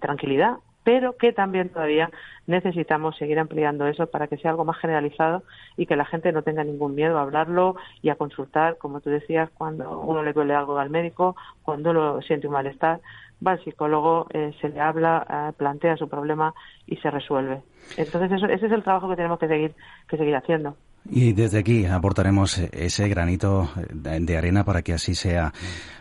tranquilidad 0.00 0.58
pero 0.84 1.16
que 1.16 1.32
también 1.32 1.70
todavía 1.70 2.10
necesitamos 2.46 3.16
seguir 3.16 3.38
ampliando 3.38 3.86
eso 3.86 4.06
para 4.06 4.28
que 4.28 4.36
sea 4.36 4.50
algo 4.50 4.64
más 4.64 4.78
generalizado 4.78 5.42
y 5.76 5.86
que 5.86 5.96
la 5.96 6.04
gente 6.04 6.30
no 6.30 6.42
tenga 6.42 6.62
ningún 6.62 6.94
miedo 6.94 7.18
a 7.18 7.22
hablarlo 7.22 7.76
y 8.02 8.10
a 8.10 8.16
consultar, 8.16 8.76
como 8.76 9.00
tú 9.00 9.10
decías, 9.10 9.50
cuando 9.56 10.00
uno 10.00 10.22
le 10.22 10.34
duele 10.34 10.54
algo 10.54 10.78
al 10.78 10.90
médico, 10.90 11.36
cuando 11.62 11.92
lo 11.92 12.20
siente 12.22 12.46
un 12.46 12.52
malestar, 12.52 13.00
va 13.44 13.52
al 13.52 13.64
psicólogo, 13.64 14.26
eh, 14.30 14.52
se 14.60 14.68
le 14.68 14.80
habla, 14.80 15.26
eh, 15.28 15.52
plantea 15.56 15.96
su 15.96 16.08
problema 16.08 16.54
y 16.86 16.96
se 16.96 17.10
resuelve. 17.10 17.62
Entonces 17.96 18.30
eso, 18.30 18.46
ese 18.46 18.66
es 18.66 18.72
el 18.72 18.82
trabajo 18.82 19.08
que 19.08 19.16
tenemos 19.16 19.38
que 19.38 19.48
seguir 19.48 19.74
que 20.08 20.18
seguir 20.18 20.36
haciendo. 20.36 20.76
Y 21.10 21.32
desde 21.34 21.58
aquí 21.58 21.84
aportaremos 21.84 22.58
ese 22.58 23.08
granito 23.08 23.70
de 23.92 24.36
arena 24.36 24.64
para 24.64 24.82
que 24.82 24.94
así 24.94 25.14
sea. 25.14 25.52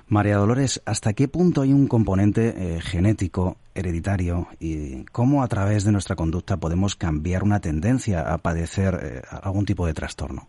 María 0.08 0.38
Dolores, 0.38 0.82
¿hasta 0.86 1.14
qué 1.14 1.28
punto 1.28 1.62
hay 1.62 1.74
un 1.74 1.88
componente 1.88 2.54
eh, 2.56 2.82
genético, 2.82 3.58
hereditario, 3.74 4.48
y 4.60 5.06
cómo 5.06 5.44
a 5.44 5.48
través 5.48 5.86
de 5.86 5.92
nuestra 5.92 6.16
conducta 6.16 6.58
podemos 6.58 6.96
cambiar 6.96 7.44
una 7.44 7.60
tendencia 7.60 8.34
a 8.34 8.38
padecer 8.38 9.00
eh, 9.02 9.22
algún 9.42 9.66
tipo 9.66 9.88
de 9.88 9.94
trastorno? 9.94 10.48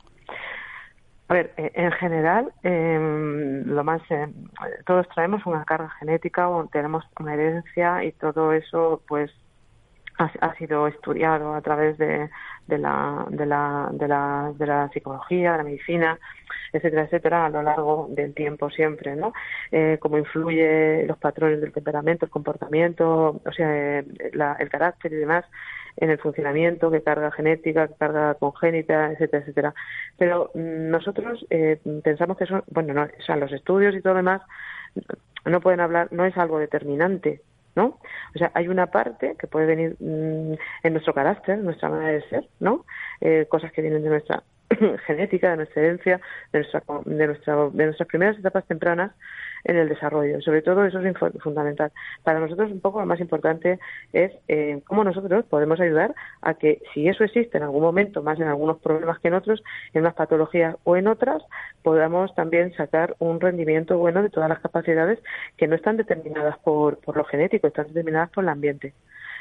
A 1.28 1.34
ver, 1.34 1.54
eh, 1.56 1.72
en 1.74 1.92
general, 1.92 2.52
em, 2.62 3.64
lo 3.64 3.82
más, 3.84 4.02
todos 4.84 5.08
traemos 5.14 5.46
una 5.46 5.64
carga 5.64 5.90
genética 5.98 6.48
o 6.48 6.66
tenemos 6.66 7.04
una 7.18 7.34
herencia 7.34 8.04
y 8.04 8.12
todo 8.12 8.52
eso, 8.52 9.02
pues, 9.08 9.30
ha, 10.18 10.54
sido 10.54 10.86
estudiado 10.86 11.54
a 11.54 11.60
través 11.60 11.98
de, 11.98 12.30
de, 12.66 12.78
la, 12.78 13.26
de, 13.30 13.46
la, 13.46 13.88
de, 13.92 14.08
la, 14.08 14.52
de 14.56 14.66
la 14.66 14.88
psicología, 14.90 15.52
de 15.52 15.58
la 15.58 15.64
medicina, 15.64 16.18
etcétera, 16.72 17.02
etcétera, 17.02 17.46
a 17.46 17.50
lo 17.50 17.62
largo 17.62 18.06
del 18.10 18.34
tiempo 18.34 18.70
siempre, 18.70 19.16
¿no? 19.16 19.32
Eh, 19.72 19.98
cómo 20.00 20.18
influye 20.18 21.04
los 21.06 21.18
patrones 21.18 21.60
del 21.60 21.72
temperamento, 21.72 22.26
el 22.26 22.30
comportamiento, 22.30 23.40
o 23.44 23.52
sea, 23.52 23.98
eh, 23.98 24.04
el 24.32 24.68
carácter 24.68 25.12
y 25.12 25.16
demás 25.16 25.44
en 25.96 26.10
el 26.10 26.18
funcionamiento, 26.18 26.90
qué 26.90 27.02
carga 27.02 27.30
genética, 27.30 27.88
qué 27.88 27.94
carga 27.94 28.34
congénita, 28.34 29.12
etcétera, 29.12 29.42
etcétera. 29.42 29.74
Pero 30.18 30.50
nosotros 30.54 31.46
eh, 31.50 31.78
pensamos 32.02 32.36
que 32.36 32.46
son, 32.46 32.64
bueno, 32.70 32.94
no, 32.94 33.02
o 33.02 33.22
sea, 33.24 33.36
los 33.36 33.52
estudios 33.52 33.94
y 33.94 34.00
todo 34.00 34.14
lo 34.14 34.18
demás 34.18 34.42
no 35.44 35.60
pueden 35.60 35.80
hablar, 35.80 36.08
no 36.10 36.24
es 36.24 36.36
algo 36.36 36.58
determinante, 36.58 37.42
¿no? 37.76 37.98
O 38.34 38.38
sea, 38.38 38.50
hay 38.54 38.68
una 38.68 38.86
parte 38.86 39.36
que 39.38 39.46
puede 39.46 39.66
venir 39.66 39.96
mm, 39.98 40.54
en 40.82 40.92
nuestro 40.92 41.14
carácter, 41.14 41.58
nuestra 41.58 41.88
manera 41.88 42.12
de 42.12 42.28
ser, 42.28 42.48
¿no? 42.60 42.84
Eh, 43.20 43.46
cosas 43.48 43.72
que 43.72 43.82
vienen 43.82 44.02
de 44.02 44.10
nuestra 44.10 44.42
genética, 45.06 45.50
de 45.50 45.56
nuestra 45.56 45.82
herencia, 45.82 46.20
de, 46.52 46.58
nuestra, 46.60 46.82
de, 47.04 47.26
nuestra, 47.26 47.56
de 47.70 47.84
nuestras 47.84 48.08
primeras 48.08 48.38
etapas 48.38 48.64
tempranas 48.66 49.12
en 49.64 49.76
el 49.76 49.88
desarrollo. 49.88 50.40
Sobre 50.42 50.62
todo 50.62 50.84
eso 50.84 51.00
es 51.00 51.42
fundamental. 51.42 51.90
Para 52.22 52.40
nosotros 52.40 52.70
un 52.70 52.80
poco 52.80 53.00
lo 53.00 53.06
más 53.06 53.20
importante 53.20 53.78
es 54.12 54.32
eh, 54.48 54.80
cómo 54.86 55.04
nosotros 55.04 55.44
podemos 55.46 55.80
ayudar 55.80 56.14
a 56.42 56.54
que 56.54 56.82
si 56.92 57.08
eso 57.08 57.24
existe 57.24 57.56
en 57.56 57.64
algún 57.64 57.82
momento, 57.82 58.22
más 58.22 58.38
en 58.38 58.48
algunos 58.48 58.78
problemas 58.78 59.18
que 59.20 59.28
en 59.28 59.34
otros, 59.34 59.62
en 59.92 60.02
unas 60.02 60.14
patologías 60.14 60.76
o 60.84 60.96
en 60.96 61.08
otras, 61.08 61.42
podamos 61.82 62.34
también 62.34 62.74
sacar 62.74 63.16
un 63.18 63.40
rendimiento 63.40 63.98
bueno 63.98 64.22
de 64.22 64.30
todas 64.30 64.48
las 64.48 64.60
capacidades 64.60 65.18
que 65.56 65.66
no 65.66 65.74
están 65.74 65.96
determinadas 65.96 66.58
por, 66.58 66.98
por 66.98 67.16
lo 67.16 67.24
genético, 67.24 67.66
están 67.66 67.88
determinadas 67.88 68.30
por 68.30 68.44
el 68.44 68.50
ambiente. 68.50 68.92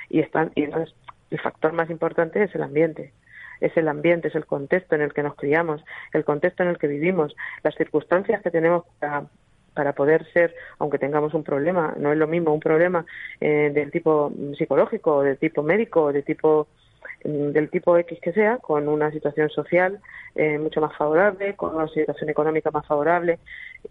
Y, 0.10 0.20
están, 0.20 0.52
y 0.56 0.64
entonces 0.64 0.96
el 1.32 1.40
factor 1.40 1.74
más 1.74 1.90
importante 1.90 2.44
es 2.44 2.54
el 2.56 2.64
ambiente 2.64 3.12
es 3.60 3.76
el 3.78 3.88
ambiente, 3.88 4.28
es 4.28 4.36
el 4.36 4.46
contexto 4.46 4.96
en 4.96 5.02
el 5.02 5.14
que 5.14 5.24
nos 5.24 5.36
criamos, 5.36 5.84
el 6.14 6.24
contexto 6.24 6.64
en 6.64 6.70
el 6.70 6.78
que 6.78 6.88
vivimos, 6.88 7.36
las 7.64 7.76
circunstancias 7.76 8.42
que 8.42 8.52
tenemos 8.52 8.84
para, 9.00 9.26
para 9.74 9.94
poder 9.94 10.26
ser, 10.34 10.56
aunque 10.80 11.00
tengamos 11.00 11.34
un 11.34 11.44
problema, 11.44 11.94
no 11.98 12.12
es 12.12 12.18
lo 12.18 12.28
mismo 12.28 12.54
un 12.54 12.60
problema 12.60 13.06
eh, 13.40 13.72
del 13.74 13.92
tipo 13.92 14.32
psicológico, 14.58 15.18
o 15.18 15.22
del 15.24 15.38
tipo 15.38 15.64
médico, 15.64 16.04
o 16.04 16.14
de 16.14 16.22
tipo 16.22 16.68
mm, 16.68 16.83
del 17.24 17.70
tipo 17.70 17.98
X 17.98 18.20
que 18.22 18.34
sea, 18.34 18.58
con 18.58 18.88
una 18.88 19.12
situación 19.12 19.50
social 19.50 20.00
eh, 20.36 20.58
mucho 20.58 20.82
más 20.82 20.96
favorable, 20.98 21.56
con 21.56 21.76
una 21.76 21.88
situación 21.88 22.30
económica 22.30 22.72
más 22.72 22.86
favorable, 22.88 23.40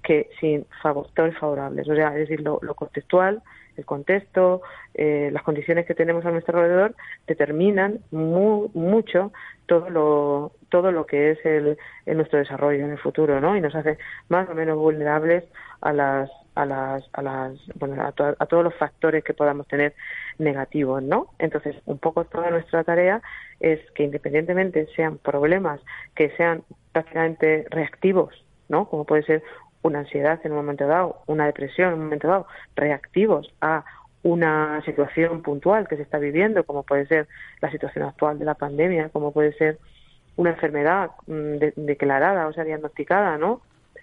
que 0.02 0.28
sin 0.40 0.66
factores 0.82 1.38
favorables. 1.38 1.88
O 1.88 1.94
sea, 1.94 2.08
es 2.08 2.28
decir, 2.28 2.40
lo, 2.40 2.58
contextual, 2.74 3.42
el 3.76 3.84
contexto, 3.84 4.62
eh, 4.94 5.30
las 5.32 5.42
condiciones 5.42 5.86
que 5.86 5.94
tenemos 5.94 6.24
a 6.26 6.30
nuestro 6.30 6.58
alrededor 6.58 6.94
determinan 7.26 8.00
mucho 8.10 9.32
todo 9.66 9.88
lo, 9.88 10.52
todo 10.68 10.90
lo 10.90 11.06
que 11.06 11.30
es 11.30 11.46
el, 11.46 11.78
nuestro 12.06 12.38
desarrollo 12.38 12.84
en 12.84 12.90
el 12.90 12.98
futuro, 12.98 13.40
¿no? 13.40 13.56
Y 13.56 13.60
nos 13.60 13.74
hace 13.74 13.98
más 14.28 14.48
o 14.50 14.54
menos 14.54 14.76
vulnerables 14.76 15.44
a 15.80 15.92
las 15.92 16.30
a 16.54 16.66
las 16.66 17.04
a 17.12 17.22
las 17.22 17.58
bueno 17.76 18.02
a, 18.02 18.08
a, 18.08 18.46
todos 18.46 18.64
los 18.64 18.74
factores 18.74 19.24
que 19.24 19.34
podamos 19.34 19.66
tener 19.66 19.94
negativos 20.38 21.02
no 21.02 21.28
entonces 21.38 21.76
un 21.86 21.98
poco 21.98 22.24
toda 22.24 22.50
nuestra 22.50 22.84
tarea 22.84 23.22
es 23.60 23.80
que 23.92 24.04
independientemente 24.04 24.86
sean 24.94 25.18
problemas 25.18 25.80
que 26.14 26.30
sean 26.36 26.62
prácticamente 26.92 27.66
reactivos 27.70 28.44
no 28.68 28.88
como 28.88 29.04
puede 29.04 29.22
ser 29.22 29.42
una 29.82 30.00
ansiedad 30.00 30.40
en 30.44 30.52
un 30.52 30.58
momento 30.58 30.86
dado 30.86 31.22
una 31.26 31.46
depresión 31.46 31.88
en 31.88 31.94
un 31.94 32.04
momento 32.04 32.28
dado 32.28 32.46
reactivos 32.76 33.52
a 33.60 33.84
una 34.22 34.82
situación 34.84 35.42
puntual 35.42 35.88
que 35.88 35.96
se 35.96 36.02
está 36.02 36.18
viviendo 36.18 36.64
como 36.64 36.82
puede 36.82 37.06
ser 37.06 37.28
la 37.60 37.70
situación 37.70 38.04
actual 38.04 38.38
de 38.38 38.44
la 38.44 38.54
pandemia 38.54 39.08
como 39.08 39.32
puede 39.32 39.52
ser 39.54 39.78
una 40.36 40.50
enfermedad 40.50 41.10
mm, 41.26 41.56
declarada, 41.76 42.46
o 42.46 42.52
sea, 42.52 42.64
diagnosticada, 42.64 43.38
¿no? 43.38 43.60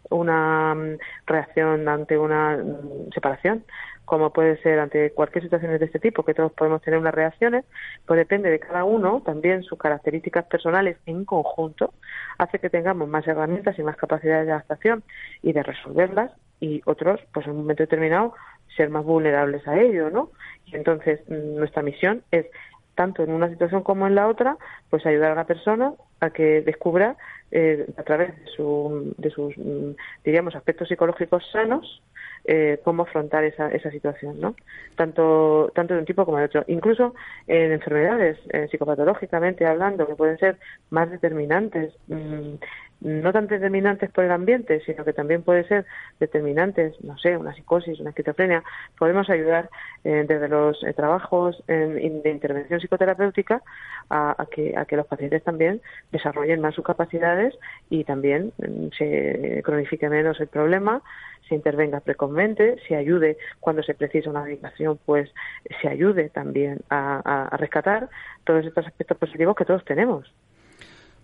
Una 0.10 0.76
mm, 0.76 0.98
reacción 1.26 1.88
ante 1.88 2.18
una 2.18 2.58
mm, 2.58 3.12
separación, 3.14 3.64
como 4.06 4.34
puede 4.34 4.58
ser 4.64 4.80
ante 4.80 5.12
cualquier 5.12 5.44
situación 5.44 5.78
de 5.78 5.86
este 5.86 6.00
tipo, 6.00 6.24
que 6.24 6.34
todos 6.34 6.52
podemos 6.54 6.82
tener 6.82 7.00
unas 7.00 7.14
reacciones, 7.14 7.64
pues 8.08 8.18
depende 8.18 8.50
de 8.50 8.60
cada 8.60 8.84
uno, 8.84 9.22
también 9.24 9.62
sus 9.62 9.78
características 9.78 10.46
personales 10.46 10.98
en 11.06 11.26
conjunto, 11.26 11.94
hace 12.40 12.58
que 12.58 12.72
tengamos 12.72 13.08
más 13.08 13.28
herramientas 13.28 13.78
y 13.78 13.84
más 13.84 13.98
capacidades 13.98 14.48
de 14.48 14.54
adaptación 14.54 15.04
y 15.44 15.54
de 15.54 15.62
resolverlas, 15.62 16.32
y 16.60 16.82
otros, 16.86 17.22
pues 17.32 17.46
en 17.46 17.52
un 17.52 17.60
momento 17.60 17.84
determinado, 17.84 18.34
ser 18.76 18.90
más 18.90 19.06
vulnerables 19.06 19.68
a 19.68 19.80
ello, 19.80 20.10
¿no? 20.10 20.32
Y 20.66 20.76
entonces 20.76 21.22
nuestra 21.30 21.84
misión 21.84 22.24
es 22.32 22.48
tanto 22.96 23.24
en 23.24 23.32
una 23.32 23.50
situación 23.50 23.84
como 23.84 24.08
en 24.08 24.16
la 24.16 24.28
otra, 24.28 24.58
pues 24.90 25.06
ayudar 25.06 25.32
a 25.32 25.36
la 25.36 25.46
persona 25.46 25.94
a 26.20 26.30
que 26.30 26.62
descubra 26.62 27.18
eh, 27.52 27.88
a 27.98 28.04
través 28.04 28.36
de, 28.38 28.52
su, 28.52 29.14
de 29.18 29.30
sus, 29.32 29.58
mm, 29.58 29.92
diríamos, 30.24 30.56
aspectos 30.56 30.88
psicológicos 30.88 31.44
sanos, 31.52 32.02
eh, 32.46 32.80
cómo 32.84 33.04
afrontar 33.04 33.44
esa, 33.44 33.70
esa 33.70 33.90
situación, 33.92 34.40
¿no? 34.40 34.56
Tanto, 34.96 35.72
tanto 35.74 35.94
de 35.94 36.02
un 36.02 36.06
tipo 36.06 36.26
como 36.26 36.38
de 36.38 36.46
otro. 36.46 36.64
Incluso 36.68 37.16
en 37.48 37.72
enfermedades, 37.72 38.38
eh, 38.50 38.68
psicopatológicamente 38.70 39.66
hablando, 39.66 40.08
que 40.08 40.16
pueden 40.16 40.38
ser 40.38 40.58
más 40.90 41.10
determinantes, 41.10 41.94
mm, 42.08 42.56
no 43.02 43.32
tan 43.32 43.48
determinantes 43.48 44.12
por 44.12 44.26
el 44.26 44.32
ambiente, 44.32 44.82
sino 44.86 45.06
que 45.06 45.14
también 45.14 45.42
puede 45.44 45.64
ser 45.66 45.86
determinantes, 46.20 47.02
no 47.04 47.18
sé, 47.18 47.38
una 47.38 47.54
psicosis, 47.54 48.00
una 48.00 48.10
esquizofrenia, 48.10 48.64
podemos 48.98 49.30
ayudar 49.30 49.70
eh, 50.04 50.26
desde 50.28 50.48
los 50.50 50.84
eh, 50.84 50.94
trabajos 50.94 51.64
de 51.68 52.30
intervención 52.30 52.80
psicoterapéutica 52.80 53.62
a, 54.10 54.46
que, 54.52 54.76
a 54.78 54.86
que 54.86 54.98
los 54.98 55.06
pacientes 55.06 55.44
también 55.44 55.82
desarrollen 56.12 56.62
más 56.62 56.76
sus 56.76 56.84
capacidades 56.84 57.56
y 57.90 58.04
también 58.04 58.52
mm, 58.58 58.88
se 58.98 59.62
cronifique 59.64 60.10
menos 60.10 60.40
el 60.40 60.48
problema, 60.48 61.02
se 61.48 61.56
intervenga 61.56 62.00
precozmente, 62.00 62.78
se 62.88 62.96
ayude 62.96 63.38
cuando 63.60 63.84
se 63.84 63.94
precisa 63.94 64.30
una 64.30 64.44
medicación, 64.44 65.00
pues 65.06 65.32
se 65.82 65.88
ayude 65.88 66.30
también 66.30 66.80
a, 66.90 67.48
a 67.52 67.58
rescatar 67.58 68.10
todos 68.44 68.66
estos 68.66 68.86
aspectos 68.86 69.18
positivos 69.18 69.56
que 69.56 69.66
todos 69.66 69.84
tenemos. 69.86 70.32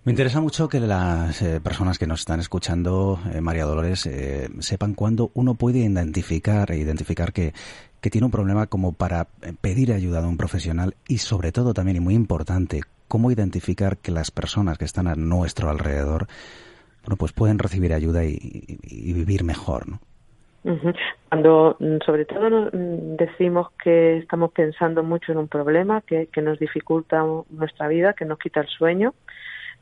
Me 0.05 0.11
interesa 0.11 0.39
mucho 0.39 0.69
que 0.69 0.79
las 0.79 1.41
eh, 1.41 1.59
personas 1.59 1.97
que 1.97 2.05
nos 2.05 2.19
están 2.19 2.39
escuchando, 2.39 3.17
eh, 3.33 3.41
María 3.41 3.65
Dolores, 3.65 4.05
eh, 4.05 4.49
sepan 4.59 4.93
cuándo 4.93 5.31
uno 5.33 5.55
puede 5.55 5.79
identificar 5.79 6.69
e 6.69 6.77
identificar 6.77 7.33
que, 7.33 7.53
que 8.01 8.11
tiene 8.11 8.25
un 8.25 8.31
problema 8.31 8.67
como 8.67 8.93
para 8.93 9.25
pedir 9.61 9.91
ayuda 9.91 10.19
a 10.19 10.27
un 10.27 10.37
profesional 10.37 10.93
y 11.07 11.17
sobre 11.17 11.51
todo 11.51 11.73
también, 11.73 11.97
y 11.97 12.01
muy 12.01 12.13
importante, 12.13 12.81
cómo 13.07 13.31
identificar 13.31 13.97
que 13.97 14.11
las 14.11 14.29
personas 14.29 14.77
que 14.77 14.85
están 14.85 15.07
a 15.07 15.15
nuestro 15.15 15.71
alrededor, 15.71 16.27
bueno, 17.03 17.17
pues 17.17 17.33
pueden 17.33 17.57
recibir 17.57 17.91
ayuda 17.91 18.23
y, 18.25 18.77
vivir 19.11 19.43
mejor, 19.43 19.89
¿no? 19.89 19.99
Cuando 21.29 21.77
mm, 21.79 21.97
sobre 22.05 22.25
todo 22.25 22.69
mm, 22.71 23.15
decimos 23.17 23.71
que 23.83 24.17
estamos 24.17 24.51
pensando 24.51 25.01
mucho 25.01 25.31
en 25.31 25.39
un 25.39 25.47
problema 25.47 26.01
que, 26.01 26.27
que 26.27 26.43
nos 26.43 26.59
dificulta 26.59 27.25
nuestra 27.49 27.87
vida, 27.87 28.13
que 28.13 28.25
nos 28.25 28.37
quita 28.37 28.61
el 28.61 28.67
sueño, 28.67 29.15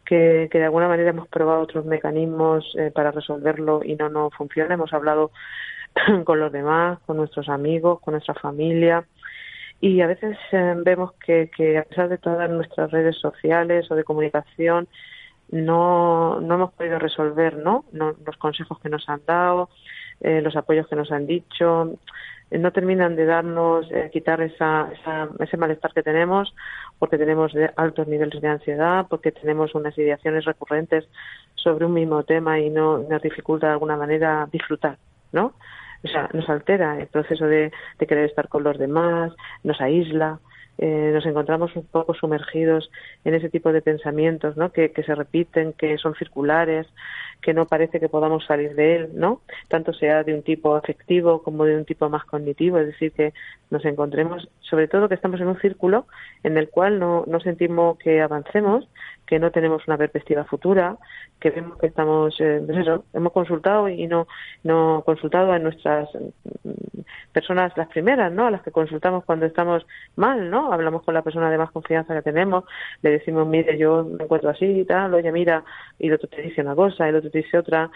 que, 0.05 0.49
de 0.51 0.63
alguna 0.63 0.87
manera 0.87 1.09
hemos 1.09 1.27
probado 1.27 1.61
otros 1.61 1.85
mecanismos 1.85 2.65
eh, 2.77 2.91
para 2.93 3.11
resolverlo 3.11 3.81
y 3.83 3.95
no 3.95 4.09
nos 4.09 4.33
funciona. 4.33 4.73
Hemos 4.73 4.93
hablado 4.93 5.31
con 6.25 6.39
los 6.39 6.51
demás, 6.51 6.99
con 7.05 7.17
nuestros 7.17 7.49
amigos, 7.49 7.99
con 8.01 8.13
nuestra 8.13 8.33
familia. 8.33 9.05
Y 9.79 10.01
a 10.01 10.07
veces 10.07 10.37
eh, 10.51 10.75
vemos 10.77 11.13
que, 11.13 11.49
que, 11.55 11.77
a 11.77 11.83
pesar 11.83 12.09
de 12.09 12.17
todas 12.17 12.49
nuestras 12.49 12.91
redes 12.91 13.17
sociales 13.17 13.89
o 13.91 13.95
de 13.95 14.03
comunicación, 14.03 14.87
no, 15.51 16.39
no 16.41 16.55
hemos 16.55 16.73
podido 16.73 16.99
resolver 16.99 17.57
¿no? 17.57 17.85
los 17.91 18.37
consejos 18.37 18.79
que 18.79 18.89
nos 18.89 19.07
han 19.07 19.21
dado, 19.25 19.69
eh, 20.21 20.41
los 20.41 20.55
apoyos 20.55 20.87
que 20.87 20.95
nos 20.95 21.11
han 21.11 21.25
dicho, 21.27 21.97
no 22.51 22.71
terminan 22.71 23.15
de 23.15 23.25
darnos, 23.25 23.87
quitar 24.11 24.39
esa, 24.41 24.87
ese 25.39 25.57
malestar 25.57 25.91
que 25.91 26.03
tenemos 26.03 26.53
porque 26.99 27.17
tenemos 27.17 27.51
altos 27.75 28.07
niveles 28.07 28.41
de 28.41 28.47
ansiedad, 28.47 29.07
porque 29.09 29.31
tenemos 29.33 29.75
unas 29.75 29.97
ideaciones 29.97 30.45
recurrentes 30.45 31.05
sobre 31.55 31.85
un 31.85 31.93
mismo 31.93 32.23
tema 32.23 32.59
y 32.59 32.69
no 32.69 32.99
nos 32.99 33.21
dificulta 33.21 33.67
de 33.67 33.73
alguna 33.73 33.97
manera 33.97 34.47
disfrutar, 34.51 34.97
¿no? 35.33 35.53
O 36.03 36.07
sea, 36.07 36.29
nos 36.33 36.47
altera 36.49 36.99
el 36.99 37.07
proceso 37.07 37.45
de, 37.45 37.71
querer 37.99 38.25
estar 38.25 38.47
con 38.47 38.63
los 38.63 38.77
demás, 38.77 39.33
nos 39.63 39.81
aísla, 39.81 40.39
eh, 40.77 41.11
nos 41.13 41.25
encontramos 41.25 41.75
un 41.75 41.85
poco 41.85 42.13
sumergidos 42.13 42.89
en 43.23 43.35
ese 43.35 43.49
tipo 43.49 43.71
de 43.71 43.81
pensamientos, 43.81 44.57
¿no? 44.57 44.71
Que, 44.71 44.91
que 44.91 45.03
se 45.03 45.15
repiten, 45.15 45.73
que 45.73 45.97
son 45.97 46.15
circulares, 46.15 46.87
que 47.41 47.53
no 47.53 47.67
parece 47.67 47.99
que 47.99 48.09
podamos 48.09 48.45
salir 48.45 48.73
de 48.73 48.95
él, 48.95 49.09
¿no? 49.13 49.41
Tanto 49.67 49.93
sea 49.93 50.23
de 50.23 50.33
un 50.33 50.41
tipo 50.41 50.75
afectivo 50.75 51.43
como 51.43 51.65
de 51.65 51.75
un 51.75 51.85
tipo 51.85 52.09
más 52.09 52.23
cognitivo, 52.25 52.79
es 52.79 52.87
decir, 52.87 53.11
que 53.11 53.33
nos 53.69 53.85
encontremos, 53.85 54.47
sobre 54.61 54.87
todo 54.87 55.09
que 55.09 55.15
estamos 55.15 55.39
en 55.41 55.47
un 55.47 55.59
círculo 55.59 56.07
en 56.43 56.57
el 56.57 56.69
cual 56.69 56.99
no, 56.99 57.25
no 57.27 57.39
sentimos 57.39 57.97
que 57.97 58.21
avancemos, 58.21 58.87
que 59.25 59.39
no 59.39 59.51
tenemos 59.51 59.87
una 59.87 59.97
perspectiva 59.97 60.43
futura, 60.45 60.97
que 61.39 61.49
vemos 61.49 61.77
que 61.77 61.87
estamos, 61.87 62.39
eh, 62.39 62.61
pues 62.65 62.87
hemos 63.13 63.33
consultado 63.33 63.89
y 63.89 64.07
no, 64.07 64.27
no 64.63 65.03
consultado 65.05 65.51
a 65.51 65.59
nuestras 65.59 66.09
mm, 66.63 67.01
personas, 67.31 67.75
las 67.75 67.87
primeras, 67.89 68.31
¿no? 68.31 68.47
A 68.47 68.51
las 68.51 68.61
que 68.61 68.71
consultamos 68.71 69.25
cuando 69.25 69.45
estamos 69.45 69.85
mal, 70.15 70.49
¿no? 70.49 70.62
Hablamos 70.71 71.03
con 71.03 71.13
la 71.13 71.21
persona 71.21 71.49
de 71.49 71.57
más 71.57 71.71
confianza 71.71 72.13
que 72.13 72.21
tenemos, 72.21 72.63
le 73.01 73.11
decimos, 73.11 73.47
mire, 73.47 73.77
yo 73.77 74.03
me 74.03 74.23
encuentro 74.23 74.49
así 74.49 74.65
y 74.65 74.85
tal, 74.85 75.13
oye, 75.13 75.31
mira, 75.31 75.63
y 75.99 76.07
el 76.07 76.13
otro 76.13 76.29
te 76.29 76.41
dice 76.41 76.61
una 76.61 76.75
cosa, 76.75 77.09
el 77.09 77.15
otro 77.15 77.29
te 77.29 77.39
dice 77.39 77.57
otra, 77.57 77.89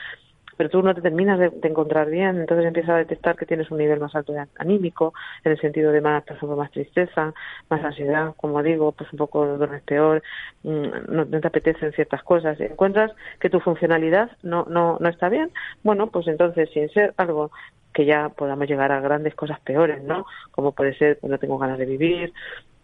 pero 0.58 0.70
tú 0.70 0.82
no 0.82 0.94
te 0.94 1.02
terminas 1.02 1.40
de, 1.40 1.52
encontrar 1.64 2.10
bien, 2.10 2.40
entonces 2.40 2.66
empiezas 2.66 2.92
a 2.92 2.98
detectar 2.98 3.36
que 3.38 3.46
tienes 3.46 3.70
un 3.72 3.78
nivel 3.78 4.00
más 4.00 4.16
alto 4.16 4.34
de 4.34 4.46
anímico, 4.58 5.14
en 5.44 5.52
el 5.52 5.62
sentido 5.62 5.92
de 5.92 6.02
más, 6.02 6.24
por 6.24 6.56
más 6.58 6.72
tristeza, 6.72 7.34
más 7.70 7.84
ansiedad, 7.84 8.34
como 8.38 8.62
digo, 8.64 8.92
pues 8.92 9.12
un 9.14 9.20
poco 9.20 9.46
duermes 9.46 9.84
peor, 9.84 10.24
mm, 10.64 10.88
no, 11.10 11.26
no, 11.26 11.40
te 11.40 11.48
apetecen 11.48 11.94
ciertas 11.94 12.24
cosas, 12.24 12.60
encuentras 12.60 13.12
que 13.40 13.50
tu 13.50 13.60
funcionalidad 13.60 14.32
no, 14.42 14.66
no, 14.68 14.98
no 15.00 15.10
está 15.10 15.30
bien, 15.30 15.52
bueno, 15.84 16.08
pues 16.08 16.28
entonces 16.28 16.70
sin 16.72 16.90
ser 16.90 17.14
algo 17.18 17.52
que 17.98 18.06
ya 18.06 18.30
podamos 18.30 18.68
llegar 18.68 18.92
a 18.92 19.02
grandes 19.02 19.34
cosas 19.34 19.60
peores, 19.62 20.04
¿no? 20.04 20.28
Como 20.52 20.74
puede 20.74 20.94
ser 21.00 21.18
que 21.18 21.28
no 21.28 21.40
tengo 21.40 21.58
ganas 21.58 21.80
de 21.80 21.88
vivir, 21.88 22.32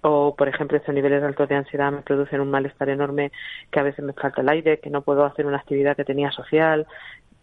o 0.01 0.35
por 0.35 0.47
ejemplo 0.47 0.75
estos 0.75 0.95
niveles 0.95 1.21
altos 1.21 1.47
de 1.47 1.53
ansiedad 1.53 1.91
me 1.91 2.01
producen 2.01 2.41
un 2.41 2.49
malestar 2.49 2.89
enorme 2.89 3.31
que 3.69 3.79
a 3.79 3.83
veces 3.83 4.03
me 4.03 4.13
falta 4.13 4.41
el 4.41 4.49
aire, 4.49 4.79
que 4.79 4.89
no 4.89 5.03
puedo 5.03 5.23
hacer 5.23 5.45
una 5.45 5.57
actividad 5.57 5.95
que 5.95 6.03
tenía 6.03 6.31
social, 6.31 6.87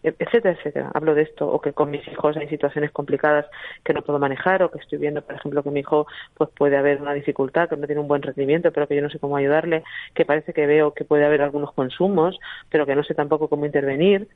etcétera, 0.03 0.57
etcétera. 0.57 0.91
Hablo 0.93 1.15
de 1.15 1.21
esto, 1.21 1.47
o 1.47 1.61
que 1.61 1.71
con 1.71 1.91
mis 1.91 2.05
hijos 2.09 2.35
hay 2.35 2.49
situaciones 2.49 2.91
complicadas 2.91 3.45
que 3.85 3.93
no 3.93 4.01
puedo 4.01 4.19
manejar, 4.19 4.63
o 4.63 4.69
que 4.69 4.79
estoy 4.79 4.97
viendo, 4.99 5.21
por 5.21 5.35
ejemplo, 5.35 5.63
que 5.63 5.71
mi 5.71 5.79
hijo 5.79 6.07
pues 6.33 6.49
puede 6.49 6.75
haber 6.75 7.01
una 7.01 7.13
dificultad, 7.13 7.69
que 7.69 7.77
no 7.77 7.87
tiene 7.87 8.01
un 8.01 8.09
buen 8.09 8.21
rendimiento, 8.21 8.73
pero 8.73 8.85
que 8.85 8.97
yo 8.97 9.01
no 9.01 9.09
sé 9.09 9.19
cómo 9.19 9.37
ayudarle, 9.37 9.85
que 10.13 10.25
parece 10.25 10.51
que 10.51 10.65
veo 10.65 10.93
que 10.93 11.05
puede 11.05 11.23
haber 11.23 11.41
algunos 11.41 11.71
consumos, 11.71 12.37
pero 12.69 12.85
que 12.85 12.97
no 12.97 13.03
sé 13.05 13.13
tampoco 13.13 13.47
cómo 13.47 13.65
intervenir, 13.65 14.27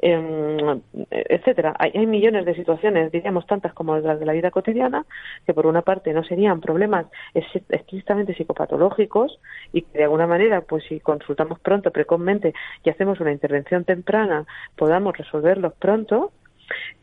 eh, 0.00 0.80
etcétera. 1.10 1.74
Hay, 1.78 1.92
hay, 1.94 2.06
millones 2.06 2.44
de 2.44 2.54
situaciones, 2.54 3.12
diríamos 3.12 3.46
tantas 3.46 3.72
como 3.72 3.96
las 3.96 4.20
de 4.20 4.26
la 4.26 4.32
vida 4.32 4.50
cotidiana, 4.50 5.06
que 5.46 5.54
por 5.54 5.66
una 5.66 5.82
parte 5.82 6.12
no 6.12 6.24
serían 6.24 6.60
problemas 6.60 7.06
estrictamente 7.34 8.34
psicopatológicos 8.34 9.38
y 9.72 9.82
que 9.82 9.98
de 9.98 10.04
alguna 10.04 10.26
manera, 10.26 10.60
pues 10.62 10.84
si 10.84 11.00
consultamos 11.00 11.60
pronto, 11.60 11.90
precozmente 11.90 12.54
y 12.84 12.90
hacemos 12.90 13.20
una 13.20 13.32
intervención 13.32 13.84
temprana, 13.84 14.46
podamos 14.76 15.16
resolverlos 15.16 15.72
pronto, 15.74 16.32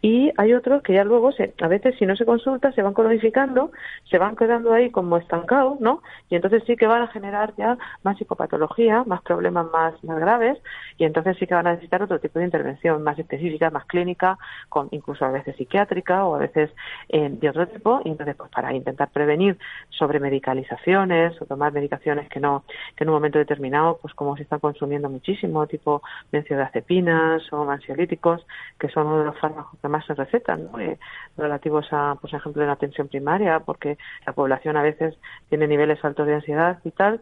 y 0.02 0.32
hay 0.38 0.54
otros 0.54 0.82
que 0.82 0.94
ya 0.94 1.04
luego, 1.04 1.32
se, 1.32 1.54
a 1.62 1.68
veces 1.68 1.96
si 1.98 2.06
no 2.06 2.16
se 2.16 2.26
consulta, 2.26 2.72
se 2.72 2.82
van 2.82 2.94
cronificando, 2.94 3.72
se 4.10 4.18
van 4.18 4.36
quedando 4.36 4.72
ahí 4.72 4.92
como 4.92 5.18
estancados, 5.18 5.80
¿no? 5.82 6.02
Y 6.30 6.36
entonces 6.36 6.64
sí 6.66 6.78
que 6.78 6.88
van 6.88 7.02
a 7.02 7.08
generar 7.08 7.54
ya 7.58 7.78
más 8.04 8.18
psicopatología, 8.18 9.04
más 9.06 9.22
problemas 9.22 9.68
más, 9.72 10.02
más 10.04 10.20
graves, 10.20 10.58
y 10.98 11.04
entonces 11.04 11.36
sí 11.38 11.48
que 11.48 11.54
van 11.54 11.68
a 11.68 11.72
necesitar 11.72 12.02
otro 12.02 12.20
tipo 12.20 12.40
de 12.40 12.46
intervención 12.46 13.04
más 13.04 13.20
específica, 13.20 13.70
más 13.72 13.86
clínica, 13.86 14.38
con 14.70 14.88
incluso 14.92 15.26
a 15.26 15.32
veces 15.32 15.56
psiquiátrica 15.58 16.26
o 16.26 16.36
a 16.36 16.40
veces 16.40 16.72
eh, 17.10 17.30
de 17.30 17.50
otro 17.50 17.68
tipo, 17.68 18.02
y 18.06 18.10
entonces 18.10 18.36
pues 18.38 18.50
para 18.52 18.74
intentar 18.74 19.10
prevenir 19.10 19.58
sobre 19.90 20.20
medicalizaciones 20.20 21.42
o 21.42 21.46
tomar 21.46 21.74
medicaciones 21.74 22.30
que 22.30 22.40
no, 22.40 22.64
que 22.96 23.04
en 23.04 23.10
un 23.10 23.16
momento 23.16 23.38
determinado, 23.38 24.00
pues 24.02 24.14
como 24.14 24.38
se 24.38 24.44
están 24.44 24.60
consumiendo 24.60 25.10
muchísimo, 25.10 25.68
tipo 25.68 26.02
benzodiazepinas 26.32 27.52
o 27.52 27.70
ansiolíticos, 27.70 28.46
que 28.80 28.88
son 28.90 29.08
uno 29.08 29.20
de 29.20 29.26
los 29.26 29.38
fármacos 29.40 29.78
que 29.82 29.89
más 29.90 30.06
se 30.06 30.14
recetan, 30.14 30.72
¿no? 30.72 30.80
Eh, 30.80 30.98
relativos 31.38 31.88
a, 31.92 32.16
por 32.20 32.34
ejemplo, 32.34 32.64
en 32.64 32.70
atención 32.70 33.08
primaria, 33.08 33.60
porque 33.60 33.98
la 34.26 34.34
población 34.34 34.78
a 34.78 34.84
veces 34.84 35.16
tiene 35.50 35.68
niveles 35.68 36.04
altos 36.04 36.28
de 36.28 36.36
ansiedad 36.36 36.80
y 36.84 36.92
tal, 36.92 37.22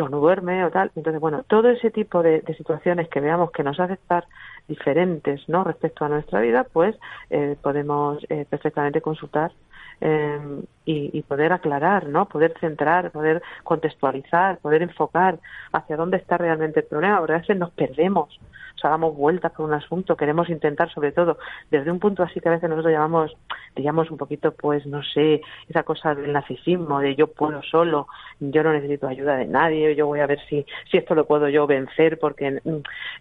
o 0.00 0.08
no 0.08 0.20
duerme 0.20 0.64
o 0.64 0.70
tal. 0.70 0.90
Entonces, 0.96 1.20
bueno, 1.20 1.44
todo 1.44 1.68
ese 1.68 1.90
tipo 1.90 2.22
de, 2.22 2.42
situaciones 2.56 3.08
que 3.08 3.20
veamos 3.20 3.50
que 3.50 3.62
nos 3.62 3.78
hace 3.80 3.94
estar 3.94 4.24
diferentes, 4.68 5.48
¿no? 5.48 5.64
Respecto 5.64 6.04
a 6.04 6.08
nuestra 6.08 6.40
vida, 6.40 6.66
pues 6.72 6.96
eh, 7.30 7.56
podemos 7.60 8.24
eh, 8.28 8.46
perfectamente 8.48 9.00
consultar 9.00 9.52
em, 10.00 10.62
y, 10.84 11.22
poder 11.22 11.52
aclarar, 11.52 12.06
¿no? 12.08 12.26
Poder 12.26 12.54
centrar, 12.60 13.10
poder 13.10 13.42
contextualizar, 13.64 14.58
poder 14.58 14.82
enfocar 14.82 15.38
hacia 15.72 15.96
dónde 15.96 16.16
está 16.16 16.38
realmente 16.38 16.80
el 16.80 16.86
problema, 16.86 17.18
porque 17.18 17.34
a 17.34 17.38
veces 17.38 17.56
nos 17.56 17.70
perdemos, 17.70 18.40
damos 18.88 19.16
vueltas 19.16 19.52
por 19.52 19.66
un 19.66 19.74
asunto, 19.74 20.16
queremos 20.16 20.48
intentar 20.48 20.90
sobre 20.92 21.12
todo 21.12 21.38
desde 21.70 21.90
un 21.90 21.98
punto 21.98 22.22
así 22.22 22.40
que 22.40 22.48
a 22.48 22.52
veces 22.52 22.68
nosotros 22.68 22.92
llamamos, 22.92 23.36
digamos 23.76 24.10
un 24.10 24.16
poquito, 24.16 24.52
pues 24.52 24.86
no 24.86 25.02
sé, 25.02 25.42
esa 25.68 25.82
cosa 25.82 26.14
del 26.14 26.32
narcisismo, 26.32 27.00
de 27.00 27.14
yo 27.14 27.28
puedo 27.28 27.62
solo, 27.62 28.06
yo 28.40 28.62
no 28.62 28.72
necesito 28.72 29.06
ayuda 29.06 29.36
de 29.36 29.46
nadie, 29.46 29.94
yo 29.94 30.06
voy 30.06 30.20
a 30.20 30.26
ver 30.26 30.40
si, 30.48 30.64
si 30.90 30.98
esto 30.98 31.14
lo 31.14 31.26
puedo 31.26 31.48
yo 31.48 31.66
vencer 31.66 32.18
porque 32.18 32.60
mm, 32.64 32.68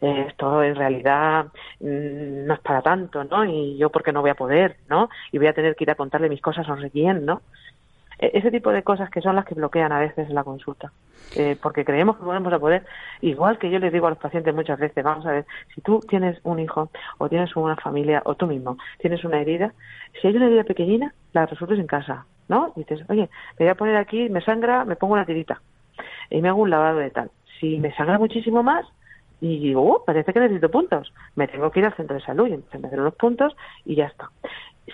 eh, 0.01 0.25
esto 0.29 0.63
en 0.63 0.75
realidad 0.75 1.45
mm, 1.79 2.45
no 2.45 2.53
es 2.53 2.59
para 2.59 2.81
tanto, 2.81 3.23
¿no? 3.23 3.45
Y 3.45 3.77
yo 3.77 3.89
porque 3.89 4.11
no 4.11 4.21
voy 4.21 4.29
a 4.29 4.35
poder, 4.35 4.77
¿no? 4.89 5.09
Y 5.31 5.37
voy 5.37 5.47
a 5.47 5.53
tener 5.53 5.75
que 5.75 5.83
ir 5.83 5.91
a 5.91 5.95
contarle 5.95 6.29
mis 6.29 6.41
cosas 6.41 6.67
a 6.67 6.75
no 6.75 6.89
quién, 6.89 7.25
¿no? 7.25 7.41
E, 8.19 8.31
ese 8.33 8.51
tipo 8.51 8.71
de 8.71 8.83
cosas 8.83 9.09
que 9.09 9.21
son 9.21 9.35
las 9.35 9.45
que 9.45 9.55
bloquean 9.55 9.91
a 9.91 9.99
veces 9.99 10.29
la 10.29 10.43
consulta, 10.43 10.91
eh, 11.35 11.55
porque 11.61 11.85
creemos 11.85 12.17
que 12.17 12.23
podemos 12.23 12.51
a 12.51 12.59
poder, 12.59 12.85
igual 13.21 13.57
que 13.57 13.71
yo 13.71 13.79
les 13.79 13.93
digo 13.93 14.07
a 14.07 14.09
los 14.09 14.19
pacientes 14.19 14.53
muchas 14.53 14.77
veces, 14.77 15.03
vamos 15.03 15.25
a 15.25 15.31
ver, 15.31 15.45
si 15.73 15.81
tú 15.81 15.99
tienes 16.07 16.39
un 16.43 16.59
hijo 16.59 16.89
o 17.17 17.29
tienes 17.29 17.55
una 17.55 17.77
familia 17.77 18.21
o 18.25 18.35
tú 18.35 18.47
mismo 18.47 18.77
tienes 18.97 19.23
una 19.23 19.39
herida, 19.39 19.73
si 20.21 20.27
hay 20.27 20.35
una 20.35 20.47
herida 20.47 20.63
pequeñina, 20.63 21.13
la 21.33 21.45
resuelves 21.45 21.79
en 21.79 21.87
casa, 21.87 22.25
¿no? 22.47 22.73
Y 22.75 22.81
dices, 22.81 23.01
oye, 23.09 23.29
me 23.57 23.65
voy 23.65 23.69
a 23.69 23.75
poner 23.75 23.95
aquí, 23.95 24.29
me 24.29 24.41
sangra, 24.41 24.83
me 24.83 24.95
pongo 24.95 25.13
una 25.13 25.25
tirita 25.25 25.61
y 26.29 26.41
me 26.41 26.49
hago 26.49 26.61
un 26.61 26.69
lavado 26.69 26.99
de 26.99 27.11
tal. 27.11 27.31
Si 27.59 27.79
me 27.79 27.93
sangra 27.95 28.17
muchísimo 28.17 28.63
más, 28.63 28.85
y 29.41 29.59
digo, 29.59 29.83
oh, 29.83 30.03
parece 30.03 30.33
que 30.33 30.39
necesito 30.39 30.69
puntos, 30.69 31.13
me 31.35 31.47
tengo 31.47 31.71
que 31.71 31.79
ir 31.79 31.85
al 31.85 31.95
centro 31.95 32.15
de 32.15 32.21
salud 32.21 32.47
y 32.47 32.77
me 32.77 32.97
los 32.97 33.15
puntos 33.15 33.55
y 33.85 33.95
ya 33.95 34.07
está 34.07 34.29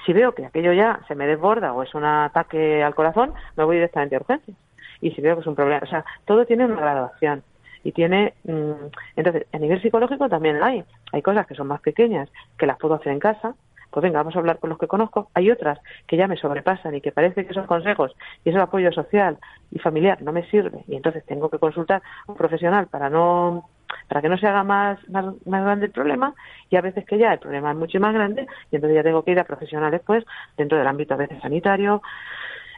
si 0.05 0.13
veo 0.13 0.33
que 0.33 0.45
aquello 0.45 0.73
ya 0.73 0.99
se 1.07 1.15
me 1.15 1.27
desborda 1.27 1.73
o 1.73 1.83
es 1.83 1.93
un 1.95 2.03
ataque 2.03 2.83
al 2.83 2.95
corazón, 2.95 3.33
me 3.55 3.63
voy 3.63 3.77
directamente 3.77 4.15
a 4.15 4.19
urgencias. 4.19 4.57
Y 5.01 5.11
si 5.11 5.21
veo 5.21 5.35
que 5.35 5.41
es 5.41 5.47
un 5.47 5.55
problema, 5.55 5.81
o 5.83 5.87
sea, 5.87 6.05
todo 6.25 6.45
tiene 6.45 6.65
una 6.65 6.77
graduación 6.77 7.43
y 7.83 7.91
tiene 7.91 8.33
mm, 8.43 8.87
entonces 9.15 9.45
a 9.53 9.59
nivel 9.59 9.81
psicológico 9.81 10.27
también 10.27 10.61
hay 10.63 10.83
hay 11.11 11.21
cosas 11.21 11.45
que 11.45 11.53
son 11.55 11.67
más 11.67 11.81
pequeñas 11.81 12.29
que 12.57 12.65
las 12.65 12.77
puedo 12.77 12.95
hacer 12.95 13.13
en 13.13 13.19
casa. 13.19 13.55
Pues 13.91 14.03
venga 14.03 14.19
vamos 14.19 14.35
a 14.35 14.39
hablar 14.39 14.59
con 14.59 14.69
los 14.69 14.79
que 14.79 14.87
conozco. 14.87 15.29
Hay 15.33 15.49
otras 15.49 15.79
que 16.05 16.17
ya 16.17 16.27
me 16.27 16.35
sobrepasan 16.35 16.95
y 16.95 17.01
que 17.01 17.13
parece 17.13 17.45
que 17.45 17.51
esos 17.51 17.67
consejos 17.67 18.13
y 18.43 18.49
ese 18.49 18.59
apoyo 18.59 18.91
social 18.91 19.37
y 19.71 19.79
familiar 19.79 20.21
no 20.21 20.33
me 20.33 20.49
sirve. 20.49 20.83
Y 20.87 20.95
entonces 20.95 21.23
tengo 21.25 21.49
que 21.49 21.59
consultar 21.59 22.01
a 22.27 22.31
un 22.31 22.37
profesional 22.37 22.87
para 22.87 23.09
no 23.09 23.69
para 24.07 24.21
que 24.21 24.29
no 24.29 24.37
se 24.37 24.47
haga 24.47 24.63
más, 24.63 24.99
más, 25.09 25.35
grande 25.45 25.87
el 25.87 25.91
problema 25.91 26.33
y 26.69 26.75
a 26.75 26.81
veces 26.81 27.05
que 27.05 27.17
ya 27.17 27.33
el 27.33 27.39
problema 27.39 27.71
es 27.71 27.77
mucho 27.77 27.99
más 27.99 28.13
grande 28.13 28.47
y 28.71 28.75
entonces 28.75 28.95
ya 28.95 29.03
tengo 29.03 29.23
que 29.23 29.31
ir 29.31 29.39
a 29.39 29.43
profesionales 29.43 30.01
pues 30.05 30.23
dentro 30.57 30.77
del 30.77 30.87
ámbito 30.87 31.13
a 31.13 31.17
veces 31.17 31.41
sanitario 31.41 32.01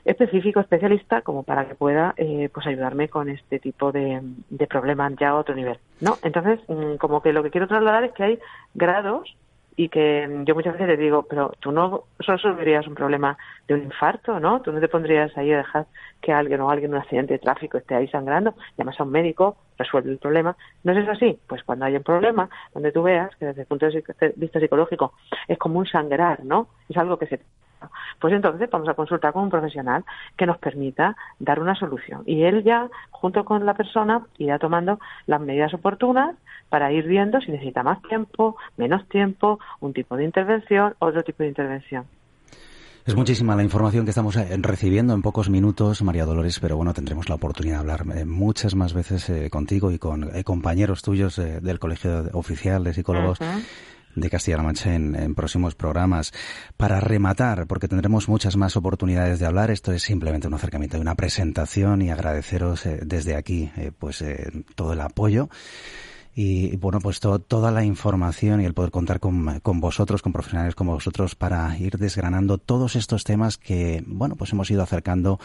específico, 0.06 0.62
especialista, 0.62 1.22
como 1.22 1.44
para 1.44 1.68
que 1.68 1.76
pueda 1.76 2.14
eh, 2.16 2.50
pues 2.54 2.66
ayudarme 2.66 3.10
con 3.10 3.30
este 3.30 3.60
tipo 3.60 3.92
de, 3.92 4.22
de 4.50 4.68
problemas 4.68 5.14
ya 5.20 5.30
a 5.30 5.36
otro 5.36 5.54
nivel. 5.54 5.78
¿no? 6.00 6.18
Entonces, 6.24 6.62
mm, 6.70 6.96
como 6.96 7.22
que 7.22 7.34
lo 7.34 7.44
que 7.44 7.52
quiero 7.52 7.68
trasladar 7.68 8.06
es 8.06 8.14
que 8.14 8.24
hay 8.24 8.40
grados 8.74 9.36
y 9.80 9.90
que 9.90 10.28
yo 10.44 10.56
muchas 10.56 10.74
veces 10.74 10.88
le 10.88 10.98
digo, 10.98 11.28
pero 11.30 11.54
tú 11.60 11.72
no 11.72 12.06
resolverías 12.18 12.88
un 12.88 12.96
problema 12.96 13.38
de 13.68 13.76
un 13.76 13.84
infarto, 13.84 14.40
¿no? 14.40 14.60
Tú 14.64 14.72
no 14.72 14.80
te 14.80 14.88
pondrías 14.88 15.38
ahí 15.38 15.54
a 15.54 15.58
dejar 15.58 15.86
que 16.20 16.34
alguien 16.34 16.62
o 16.62 16.72
alguien 16.72 16.90
en 16.90 16.96
un 16.96 17.02
accidente 17.02 17.34
de 17.34 17.40
tráfico 17.40 17.78
esté 17.78 17.94
ahí 17.94 18.08
sangrando, 18.08 18.56
llamas 18.76 19.00
a 19.00 19.04
un 19.04 19.12
médico, 19.12 19.56
resuelve 19.78 20.12
el 20.12 20.18
problema. 20.18 20.58
¿No 20.84 20.94
es 20.94 20.98
eso 20.98 21.12
así? 21.12 21.40
Pues 21.48 21.64
cuando 21.64 21.86
hay 21.86 21.96
un 21.96 22.02
problema, 22.02 22.50
donde 22.74 22.92
tú 22.92 23.04
veas 23.04 23.36
que 23.36 23.46
desde 23.46 23.62
el 23.62 23.68
punto 23.68 23.86
de 23.86 24.34
vista 24.36 24.60
psicológico 24.60 25.14
es 25.48 25.60
como 25.60 25.78
un 25.78 25.86
sangrar, 25.86 26.44
¿no? 26.44 26.70
Es 26.90 26.98
algo 26.98 27.20
que 27.20 27.28
se 27.28 27.40
pues 28.20 28.34
entonces 28.34 28.70
vamos 28.70 28.88
a 28.90 28.94
consultar 28.94 29.34
con 29.34 29.44
un 29.44 29.50
profesional 29.50 30.04
que 30.36 30.46
nos 30.46 30.58
permita 30.58 31.16
dar 31.40 31.60
una 31.60 31.76
solución. 31.76 32.24
Y 32.26 32.44
él 32.44 32.64
ya, 32.64 32.90
junto 33.12 33.46
con 33.46 33.66
la 33.66 33.74
persona, 33.74 34.26
irá 34.38 34.60
tomando 34.60 35.00
las 35.26 35.42
medidas 35.42 35.74
oportunas 35.74 36.36
para 36.70 36.92
ir 36.92 37.06
viendo 37.08 37.40
si 37.42 37.52
necesita 37.52 37.84
más 37.84 38.02
tiempo, 38.04 38.58
menos 38.78 39.08
tiempo, 39.10 39.60
un 39.80 39.94
tipo 39.94 40.16
de 40.18 40.26
intervención, 40.26 40.96
otro 41.00 41.24
tipo 41.24 41.44
de 41.44 41.50
intervención. 41.50 42.06
Es 43.08 43.16
muchísima 43.16 43.56
la 43.56 43.64
información 43.64 44.04
que 44.04 44.10
estamos 44.10 44.36
eh, 44.36 44.50
recibiendo 44.58 45.14
en 45.14 45.22
pocos 45.22 45.50
minutos, 45.50 46.02
María 46.02 46.26
Dolores, 46.26 46.60
pero 46.60 46.76
bueno, 46.76 46.94
tendremos 46.94 47.30
la 47.30 47.36
oportunidad 47.36 47.76
de 47.76 47.80
hablar 47.80 48.18
eh, 48.18 48.26
muchas 48.26 48.76
más 48.76 48.94
veces 48.94 49.30
eh, 49.30 49.50
contigo 49.50 49.92
y 49.92 49.98
con 49.98 50.30
compañeros 50.44 51.04
tuyos 51.04 51.38
del 51.38 51.80
Colegio 51.80 52.26
Oficial 52.34 52.84
de 52.84 52.94
Psicólogos 52.94 53.40
de 54.18 54.30
Castilla-La 54.30 54.64
Mancha 54.64 54.94
en, 54.94 55.36
próximos 55.36 55.76
programas. 55.76 56.34
Para 56.76 57.00
rematar, 57.00 57.68
porque 57.68 57.88
tendremos 57.88 58.28
muchas 58.28 58.58
más 58.58 58.76
oportunidades 58.76 59.40
de 59.40 59.46
hablar, 59.46 59.72
esto 59.72 59.92
es 59.94 60.04
simplemente 60.04 60.48
un 60.48 60.54
acercamiento 60.56 60.98
y 60.98 61.02
una 61.02 61.16
presentación 61.16 62.02
y 62.02 62.10
agradeceros 62.10 62.86
eh, 62.86 63.00
desde 63.04 63.36
aquí 63.36 63.72
eh, 63.78 63.92
pues 63.98 64.22
eh, 64.22 64.52
todo 64.76 64.94
el 64.94 65.02
apoyo 65.02 65.50
y 66.40 66.76
bueno, 66.76 67.00
pues 67.00 67.20
toda 67.20 67.72
la 67.72 67.84
información 67.84 68.62
y 68.62 68.66
el 68.66 68.76
poder 68.76 68.92
contar 68.92 69.20
con, 69.20 69.60
con, 69.62 69.80
vosotros, 69.82 70.22
con 70.22 70.34
profesionales 70.34 70.76
como 70.76 70.94
vosotros, 70.94 71.34
para 71.34 71.76
ir 71.80 71.98
desgranando 71.98 72.60
todos 72.60 72.96
estos 72.96 73.24
temas 73.24 73.58
que, 73.58 74.04
bueno, 74.06 74.36
pues 74.36 74.54
hemos 74.54 74.70
ido 74.70 74.84
acercando 74.84 75.40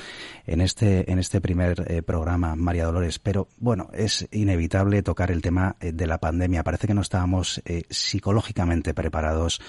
en 0.47 0.61
este, 0.61 1.11
en 1.11 1.19
este 1.19 1.41
primer 1.41 1.91
eh, 1.91 2.03
programa, 2.03 2.57
María 2.57 2.85
Dolores. 2.85 3.19
Pero 3.19 3.49
bueno, 3.57 3.89
es 3.95 4.29
inevitable 4.33 5.03
tocar 5.03 5.31
el 5.31 5.41
tema 5.41 5.77
eh, 5.81 5.93
de 5.93 6.07
la 6.07 6.19
pandemia. 6.19 6.63
Parece 6.63 6.87
que 6.87 6.95
no 6.95 7.01
estábamos 7.01 7.63
eh, 7.65 7.85
psicológicamente 7.89 8.93
preparados 8.93 9.63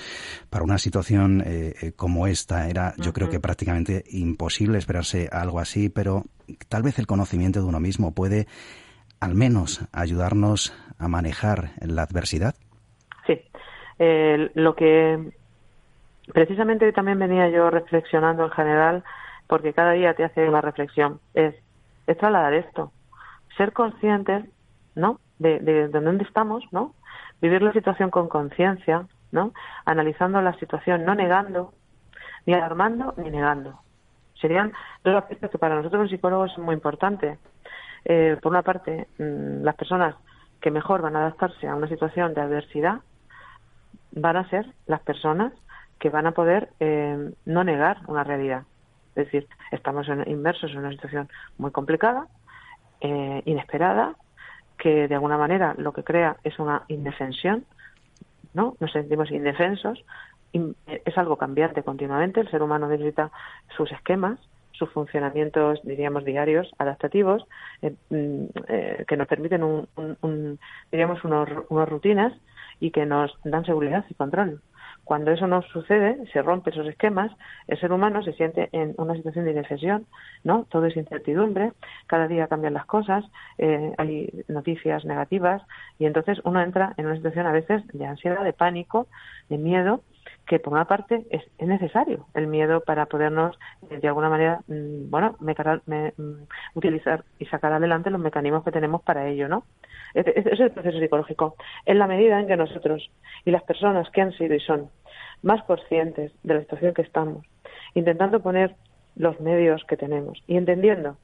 para 0.49 0.65
una 0.65 0.77
situación 0.77 1.41
como 1.95 2.27
esta. 2.27 2.67
Era, 2.67 2.95
yo 2.97 3.13
creo 3.13 3.29
que 3.29 3.39
prácticamente 3.39 4.03
imposible 4.09 4.77
esperarse 4.77 5.29
algo 5.31 5.61
así, 5.61 5.87
pero 5.87 6.25
tal 6.67 6.83
vez 6.83 6.99
el 6.99 7.07
conocimiento 7.07 7.61
de 7.61 7.65
uno 7.65 7.79
mismo 7.79 8.11
puede 8.11 8.45
al 9.23 9.35
menos 9.35 9.87
ayudarnos 9.93 10.75
a 10.99 11.07
manejar 11.07 11.69
la 11.79 12.01
adversidad? 12.01 12.55
Sí, 13.25 13.41
eh, 13.97 14.51
lo 14.53 14.75
que 14.75 15.31
precisamente 16.33 16.91
también 16.91 17.19
venía 17.19 17.47
yo 17.47 17.69
reflexionando 17.69 18.43
en 18.43 18.51
general, 18.51 19.03
porque 19.47 19.71
cada 19.71 19.93
día 19.93 20.13
te 20.13 20.25
hace 20.25 20.49
una 20.49 20.59
reflexión, 20.59 21.21
es, 21.33 21.55
es 22.05 22.17
trasladar 22.17 22.53
esto, 22.53 22.91
ser 23.55 23.71
conscientes, 23.71 24.43
¿no? 24.93 25.21
De 25.39 25.87
dónde 25.87 26.25
estamos, 26.25 26.65
¿no? 26.71 26.93
Vivir 27.41 27.61
la 27.61 27.71
situación 27.71 28.09
con 28.09 28.27
conciencia, 28.27 29.07
¿no? 29.31 29.53
Analizando 29.85 30.41
la 30.41 30.53
situación, 30.59 31.05
no 31.05 31.15
negando, 31.15 31.73
ni 32.45 32.55
alarmando 32.55 33.13
ni 33.15 33.29
negando. 33.29 33.79
Serían 34.41 34.73
dos 35.05 35.15
aspectos 35.15 35.49
que 35.49 35.57
para 35.57 35.75
nosotros 35.75 36.01
los 36.01 36.11
psicólogos 36.11 36.51
son 36.53 36.65
muy 36.65 36.75
importantes. 36.75 37.39
Eh, 38.05 38.37
por 38.41 38.51
una 38.51 38.61
parte, 38.61 39.07
mm, 39.17 39.63
las 39.63 39.75
personas 39.75 40.15
que 40.61 40.71
mejor 40.71 41.01
van 41.01 41.15
a 41.15 41.19
adaptarse 41.19 41.67
a 41.67 41.75
una 41.75 41.87
situación 41.87 42.33
de 42.33 42.41
adversidad 42.41 43.01
van 44.11 44.37
a 44.37 44.49
ser 44.49 44.65
las 44.85 45.01
personas 45.01 45.53
que 45.99 46.09
van 46.09 46.27
a 46.27 46.31
poder 46.31 46.69
eh, 46.79 47.31
no 47.45 47.63
negar 47.63 47.99
una 48.07 48.23
realidad. 48.23 48.63
Es 49.15 49.25
decir, 49.25 49.47
estamos 49.71 50.07
inmersos 50.25 50.71
en 50.71 50.79
una 50.79 50.91
situación 50.91 51.29
muy 51.57 51.71
complicada, 51.71 52.27
eh, 52.99 53.41
inesperada, 53.45 54.15
que 54.77 55.07
de 55.07 55.15
alguna 55.15 55.37
manera 55.37 55.75
lo 55.77 55.93
que 55.93 56.03
crea 56.03 56.37
es 56.43 56.57
una 56.59 56.83
indefensión, 56.87 57.65
¿no? 58.53 58.75
Nos 58.79 58.91
sentimos 58.91 59.31
indefensos, 59.31 60.03
es 60.51 61.17
algo 61.17 61.37
cambiante 61.37 61.83
continuamente, 61.83 62.41
el 62.41 62.49
ser 62.49 62.61
humano 62.61 62.87
necesita 62.87 63.31
sus 63.75 63.91
esquemas, 63.91 64.39
sus 64.73 64.89
funcionamientos, 64.91 65.79
diríamos, 65.83 66.25
diarios, 66.25 66.69
adaptativos, 66.77 67.45
eh, 67.81 67.95
mm, 68.09 68.45
eh, 68.67 69.05
que 69.07 69.17
nos 69.17 69.27
permiten, 69.27 69.63
un, 69.63 70.59
diríamos, 70.91 71.23
unas 71.23 71.89
rutinas 71.89 72.33
y 72.79 72.91
que 72.91 73.05
nos 73.05 73.31
dan 73.43 73.65
seguridad 73.65 74.05
y 74.09 74.13
control. 74.13 74.61
Cuando 75.03 75.31
eso 75.31 75.47
no 75.47 75.61
sucede, 75.63 76.17
se 76.31 76.41
rompen 76.41 76.73
esos 76.73 76.87
esquemas, 76.87 77.31
el 77.67 77.77
ser 77.79 77.91
humano 77.91 78.23
se 78.23 78.33
siente 78.33 78.69
en 78.71 78.95
una 78.97 79.15
situación 79.15 79.43
de 79.45 79.51
indecisión, 79.51 80.05
¿no? 80.45 80.65
Todo 80.69 80.85
es 80.85 80.95
incertidumbre, 80.95 81.73
cada 82.07 82.27
día 82.27 82.47
cambian 82.47 82.73
las 82.73 82.85
cosas, 82.85 83.25
eh, 83.57 83.93
hay 83.97 84.29
noticias 84.47 85.03
negativas 85.03 85.61
y 85.99 86.05
entonces 86.05 86.39
uno 86.45 86.61
entra 86.61 86.93
en 86.95 87.07
una 87.07 87.15
situación 87.15 87.45
a 87.47 87.51
veces 87.51 87.85
de 87.91 88.05
ansiedad, 88.05 88.43
de 88.45 88.53
pánico, 88.53 89.07
de 89.49 89.57
miedo 89.57 90.03
que 90.45 90.59
por 90.59 90.73
una 90.73 90.85
parte 90.85 91.25
es, 91.29 91.43
necesario 91.59 92.27
el 92.33 92.47
miedo 92.47 92.81
para 92.81 93.05
podernos 93.05 93.57
eh, 93.89 93.99
de 93.99 94.07
alguna 94.07 94.29
manera 94.29 94.61
mm, 94.67 95.09
bueno 95.09 95.35
me, 95.39 96.13
mm, 96.17 96.45
utilizar 96.75 97.23
y 97.39 97.45
sacar 97.45 97.73
adelante 97.73 98.09
los 98.09 98.19
mecanismos 98.19 98.63
que 98.63 98.71
tenemos 98.71 99.01
para 99.01 99.27
ello 99.27 99.47
no 99.47 99.63
ese 100.13 100.33
es 100.35 100.59
el 100.59 100.71
proceso 100.71 100.99
psicológico. 100.99 101.55
En 101.85 101.99
la 101.99 102.07
medida 102.07 102.39
en 102.39 102.47
que 102.47 102.55
nosotros 102.55 103.09
y 103.45 103.51
las 103.51 103.63
personas 103.63 104.09
que 104.11 104.21
han 104.21 104.31
sido 104.33 104.53
y 104.53 104.59
son 104.59 104.89
más 105.41 105.63
conscientes 105.63 106.31
de 106.43 106.53
la 106.53 106.59
situación 106.61 106.93
que 106.93 107.01
estamos 107.01 107.45
intentando 107.95 108.41
poner 108.41 108.75
los 109.15 109.39
medios 109.39 109.83
que 109.85 109.97
tenemos 109.97 110.41
y 110.47 110.57
entendiendo 110.57 111.17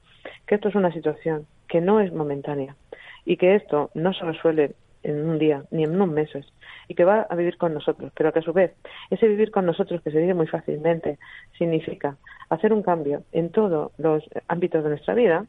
que 0.46 0.56
esto 0.56 0.68
es 0.68 0.74
una 0.74 0.92
situación 0.92 1.46
que 1.68 1.80
no 1.80 2.00
es 2.00 2.12
momentánea 2.12 2.76
y 3.24 3.36
que 3.36 3.54
esto 3.54 3.90
no 3.94 4.12
se 4.12 4.24
resuelve 4.24 4.74
en 5.02 5.28
un 5.28 5.38
día, 5.38 5.64
ni 5.70 5.84
en 5.84 5.94
unos 5.94 6.08
meses, 6.08 6.46
y 6.88 6.94
que 6.94 7.04
va 7.04 7.26
a 7.28 7.34
vivir 7.36 7.56
con 7.56 7.72
nosotros, 7.74 8.12
pero 8.14 8.32
que 8.32 8.40
a 8.40 8.42
su 8.42 8.52
vez 8.52 8.72
ese 9.10 9.28
vivir 9.28 9.50
con 9.50 9.66
nosotros, 9.66 10.02
que 10.02 10.10
se 10.10 10.18
dice 10.18 10.34
muy 10.34 10.46
fácilmente, 10.46 11.18
significa 11.56 12.16
hacer 12.48 12.72
un 12.72 12.82
cambio 12.82 13.22
en 13.32 13.50
todos 13.50 13.92
los 13.98 14.24
ámbitos 14.48 14.82
de 14.82 14.90
nuestra 14.90 15.14
vida, 15.14 15.46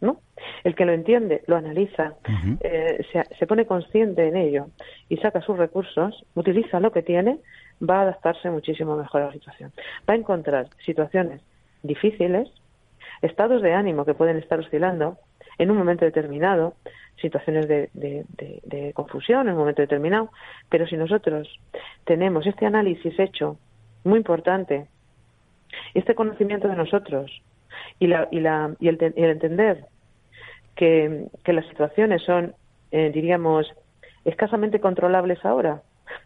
¿no? 0.00 0.20
El 0.64 0.74
que 0.74 0.84
lo 0.84 0.92
entiende, 0.92 1.42
lo 1.46 1.56
analiza, 1.56 2.14
eh, 2.60 3.04
se, 3.38 3.46
pone 3.46 3.66
consciente 3.66 4.28
en 4.28 4.36
ello 4.36 4.66
y 5.08 5.16
saca 5.16 5.40
sus 5.40 5.56
recursos, 5.56 6.24
utiliza 6.34 6.78
lo 6.78 6.92
que 6.92 7.02
tiene, 7.02 7.40
va 7.82 7.98
a 7.98 8.02
adaptarse 8.02 8.50
muchísimo 8.50 8.96
mejor 8.96 9.22
a 9.22 9.26
la 9.26 9.32
situación. 9.32 9.72
Va 10.08 10.14
a 10.14 10.16
encontrar 10.16 10.68
situaciones 10.84 11.42
difíciles, 11.82 12.48
estados 13.22 13.62
de 13.62 13.72
ánimo 13.72 14.04
que 14.04 14.14
pueden 14.14 14.36
estar 14.36 14.60
oscilando 14.60 15.18
en 15.58 15.70
un 15.70 15.76
momento 15.76 16.04
determinado, 16.04 16.74
situaciones 17.20 17.68
de, 17.68 17.90
de, 17.94 18.92
confusión 18.94 19.48
en 19.48 19.54
un 19.54 19.60
momento 19.60 19.82
determinado, 19.82 20.30
pero 20.68 20.86
si 20.86 20.96
nosotros 20.96 21.48
tenemos 22.04 22.46
este 22.46 22.66
análisis 22.66 23.18
hecho, 23.18 23.58
muy 24.04 24.18
importante, 24.18 24.86
este 25.94 26.14
conocimiento 26.14 26.68
de 26.68 26.76
nosotros 26.76 27.42
y, 27.98 28.06
la, 28.06 28.28
y, 28.30 28.40
la, 28.40 28.74
y, 28.78 28.88
el, 28.88 28.98
entender 29.16 29.84
que, 30.76 31.26
que, 31.44 31.52
las 31.52 31.66
situaciones 31.66 32.22
son, 32.22 32.54
eh, 32.92 33.10
diríamos, 33.12 33.66
escasamente 34.24 34.80
controlables 34.80 35.44
ahora. 35.44 35.82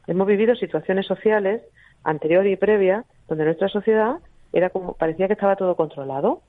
Hemos 0.07 0.27
vivido 0.27 0.55
situaciones 0.55 1.07
sociales 1.07 1.63
anterior 2.05 2.47
y 2.47 2.57
previa 2.57 3.05
donde 3.29 3.45
nuestra 3.45 3.69
sociedad 3.69 4.17
era 4.53 4.71
como 4.71 4.95
parecía 4.95 5.27
que 5.27 5.33
estaba 5.33 5.57
todo 5.57 5.77
controlado 5.77 6.43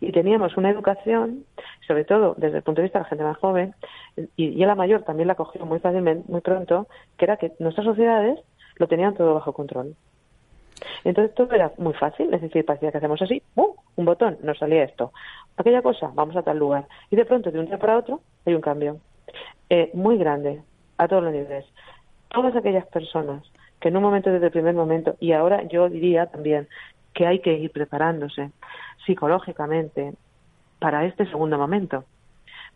y 0.00 0.12
teníamos 0.12 0.56
una 0.56 0.70
educación, 0.70 1.44
sobre 1.86 2.04
todo 2.04 2.34
desde 2.36 2.58
el 2.58 2.62
punto 2.62 2.80
de 2.80 2.84
vista 2.84 2.98
de 2.98 3.04
la 3.04 3.08
gente 3.08 3.24
más 3.24 3.38
joven, 3.38 3.74
y, 4.36 4.44
y 4.44 4.64
la 4.64 4.74
mayor 4.74 5.02
también 5.02 5.28
la 5.28 5.34
cogió 5.34 5.64
muy 5.66 5.78
fácilmente, 5.80 6.30
muy 6.30 6.40
pronto, 6.40 6.86
que 7.16 7.24
era 7.24 7.36
que 7.36 7.52
nuestras 7.58 7.86
sociedades 7.86 8.40
lo 8.76 8.88
tenían 8.88 9.14
todo 9.14 9.34
bajo 9.34 9.52
control. 9.52 9.94
Entonces 11.04 11.34
todo 11.34 11.52
era 11.52 11.72
muy 11.78 11.94
fácil, 11.94 12.32
es 12.32 12.40
decir, 12.40 12.64
parecía 12.64 12.90
que 12.90 12.98
hacemos 12.98 13.20
así, 13.22 13.42
un 13.54 14.04
botón, 14.04 14.38
nos 14.42 14.58
salía 14.58 14.84
esto. 14.84 15.12
Aquella 15.56 15.82
cosa, 15.82 16.10
vamos 16.14 16.36
a 16.36 16.42
tal 16.42 16.58
lugar. 16.58 16.86
Y 17.10 17.16
de 17.16 17.24
pronto, 17.24 17.50
de 17.50 17.60
un 17.60 17.66
día 17.66 17.78
para 17.78 17.98
otro, 17.98 18.20
hay 18.44 18.54
un 18.54 18.60
cambio 18.60 18.98
eh, 19.70 19.90
muy 19.94 20.18
grande, 20.18 20.62
a 20.98 21.08
todos 21.08 21.22
los 21.22 21.32
niveles. 21.32 21.64
Todas 22.28 22.54
aquellas 22.56 22.86
personas 22.86 23.42
que 23.80 23.88
en 23.88 23.96
un 23.96 24.02
momento 24.02 24.30
desde 24.30 24.46
el 24.46 24.52
primer 24.52 24.74
momento, 24.74 25.16
y 25.20 25.32
ahora 25.32 25.62
yo 25.64 25.88
diría 25.88 26.26
también 26.26 26.68
que 27.12 27.26
hay 27.26 27.40
que 27.40 27.52
ir 27.54 27.70
preparándose 27.70 28.50
psicológicamente 29.04 30.14
para 30.78 31.04
este 31.04 31.26
segundo 31.26 31.58
momento. 31.58 32.04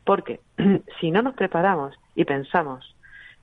Porque 0.05 0.41
si 1.01 1.11
no 1.11 1.23
nos 1.23 1.35
preparamos 1.35 1.95
y 2.14 2.25
pensamos 2.25 2.95